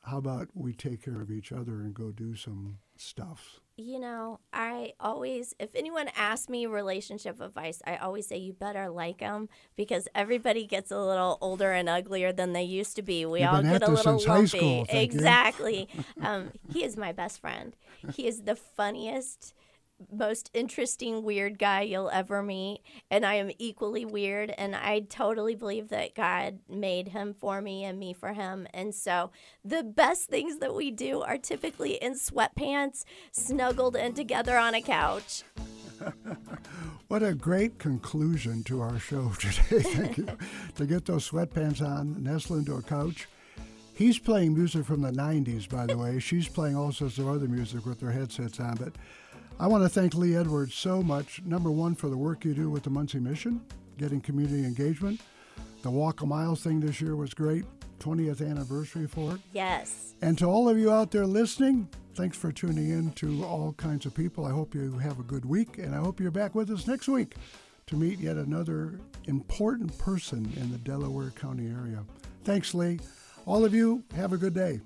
How 0.04 0.18
about 0.18 0.48
we 0.54 0.74
take 0.74 1.04
care 1.04 1.22
of 1.22 1.30
each 1.30 1.52
other 1.52 1.82
and 1.82 1.94
go 1.94 2.12
do 2.12 2.36
some 2.36 2.78
stuff? 3.00 3.60
You 3.80 4.00
know, 4.00 4.40
I 4.52 4.94
always, 5.00 5.54
if 5.60 5.76
anyone 5.76 6.10
asks 6.16 6.50
me 6.50 6.66
relationship 6.66 7.40
advice, 7.40 7.80
I 7.86 7.98
always 7.98 8.26
say 8.26 8.38
you 8.38 8.54
better 8.54 8.90
like 8.90 9.20
them 9.20 9.50
because 9.76 10.08
everybody 10.16 10.66
gets 10.66 10.90
a 10.90 11.00
little 11.00 11.38
older 11.42 11.72
and 11.72 11.88
uglier 11.88 12.34
than 12.34 12.54
they 12.54 12.64
used 12.64 12.96
to 12.96 13.04
be. 13.04 13.24
We 13.28 13.42
You've 13.42 13.50
all 13.50 13.62
get 13.62 13.84
a 13.84 13.92
little 13.92 14.20
lumpy. 14.26 14.48
school, 14.48 14.86
exactly. 14.90 15.88
um, 16.22 16.54
he 16.74 16.84
is 16.84 16.98
my 16.98 17.12
best 17.12 17.40
friend. 17.40 17.76
He 18.16 18.26
is 18.26 18.42
the 18.42 18.56
funniest 18.56 19.54
most 20.12 20.50
interesting 20.54 21.24
weird 21.24 21.58
guy 21.58 21.82
you'll 21.82 22.10
ever 22.10 22.44
meet 22.44 22.82
and 23.10 23.26
I 23.26 23.36
am 23.36 23.52
equally 23.58 24.06
weird 24.06 24.54
and 24.58 24.76
I 24.76 25.02
totally 25.02 25.56
believe 25.56 25.90
that 25.90 26.16
God 26.16 26.60
made 26.70 27.10
him 27.10 27.34
for 27.34 27.62
me 27.62 27.84
and 27.84 27.98
me 27.98 28.14
for 28.14 28.34
him 28.34 28.68
and 28.74 28.94
so 28.94 29.32
the 29.66 29.84
best 29.84 30.30
things 30.30 30.60
that 30.60 30.76
we 30.76 30.92
do 30.92 31.22
are 31.22 31.38
typically 31.38 31.94
in 31.96 32.14
sweatpants 32.14 33.06
snuggled 33.32 33.96
in 33.96 34.14
together 34.14 34.58
on 34.58 34.76
a 34.76 34.82
couch. 34.82 35.44
What 37.08 37.24
a 37.24 37.34
great 37.34 37.80
conclusion 37.80 38.64
to 38.64 38.82
our 38.82 39.00
show 39.00 39.30
today. 39.40 39.82
Thank 39.82 40.18
you. 40.18 40.28
to 40.76 40.86
get 40.86 41.06
those 41.06 41.30
sweatpants 41.30 41.82
on, 41.82 42.22
nestle 42.22 42.58
into 42.58 42.76
a 42.76 42.82
couch. 42.82 43.30
He's 43.94 44.20
playing 44.20 44.54
music 44.54 44.86
from 44.86 45.02
the 45.02 45.12
90s, 45.12 45.68
by 45.70 45.86
the 45.86 45.98
way. 45.98 46.20
She's 46.20 46.48
playing 46.50 46.76
all 46.76 46.92
sorts 46.92 47.18
of 47.18 47.28
other 47.28 47.48
music 47.48 47.86
with 47.86 48.00
their 48.00 48.12
headsets 48.12 48.60
on. 48.60 48.76
But 48.76 48.94
I 49.60 49.66
want 49.66 49.84
to 49.84 49.90
thank 49.90 50.14
Leigh 50.14 50.36
Edwards 50.36 50.76
so 50.76 51.02
much. 51.02 51.42
Number 51.44 51.72
one, 51.72 51.96
for 51.96 52.10
the 52.10 52.18
work 52.18 52.46
you 52.46 52.54
do 52.54 52.70
with 52.70 52.84
the 52.84 52.92
Muncie 52.92 53.20
Mission, 53.20 53.60
getting 53.98 54.22
community 54.22 54.64
engagement. 54.64 55.20
The 55.82 55.90
Walk 55.90 56.22
a 56.22 56.28
Mile 56.28 56.56
thing 56.56 56.80
this 56.80 57.02
year 57.02 57.16
was 57.16 57.34
great. 57.34 57.66
20th 58.00 58.48
anniversary 58.48 59.08
for 59.08 59.34
it. 59.34 59.42
Yes. 59.54 60.14
And 60.22 60.38
to 60.38 60.46
all 60.46 60.70
of 60.70 60.78
you 60.78 60.92
out 60.92 61.10
there 61.10 61.26
listening, 61.26 61.90
thanks 62.14 62.38
for 62.38 62.52
tuning 62.52 62.92
in 62.92 63.12
to 63.14 63.44
all 63.44 63.74
kinds 63.74 64.06
of 64.06 64.14
people. 64.14 64.46
I 64.46 64.52
hope 64.52 64.76
you 64.76 64.92
have 65.00 65.20
a 65.20 65.24
good 65.24 65.46
week, 65.46 65.80
and 65.80 65.96
I 65.96 65.98
hope 65.98 66.20
you're 66.20 66.30
back 66.30 66.54
with 66.54 66.70
us 66.70 66.86
next 66.86 67.08
week 67.08 67.36
to 67.88 67.96
meet 67.96 68.20
yet 68.20 68.36
another 68.36 69.00
important 69.26 69.98
person 69.98 70.52
in 70.58 70.72
the 70.72 70.78
Delaware 70.80 71.32
County 71.32 71.68
area. 71.68 72.04
Thanks, 72.44 72.76
Leigh. 72.76 73.00
All 73.48 73.66
of 73.66 73.74
you, 73.74 74.04
have 74.16 74.34
a 74.34 74.38
good 74.38 74.54
day. 74.54 74.82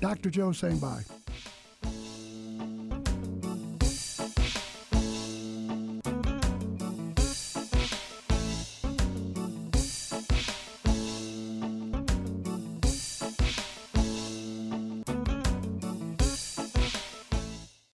Dr. 0.00 0.28
Joe 0.28 0.52
saying 0.52 0.78
bye. 0.78 1.04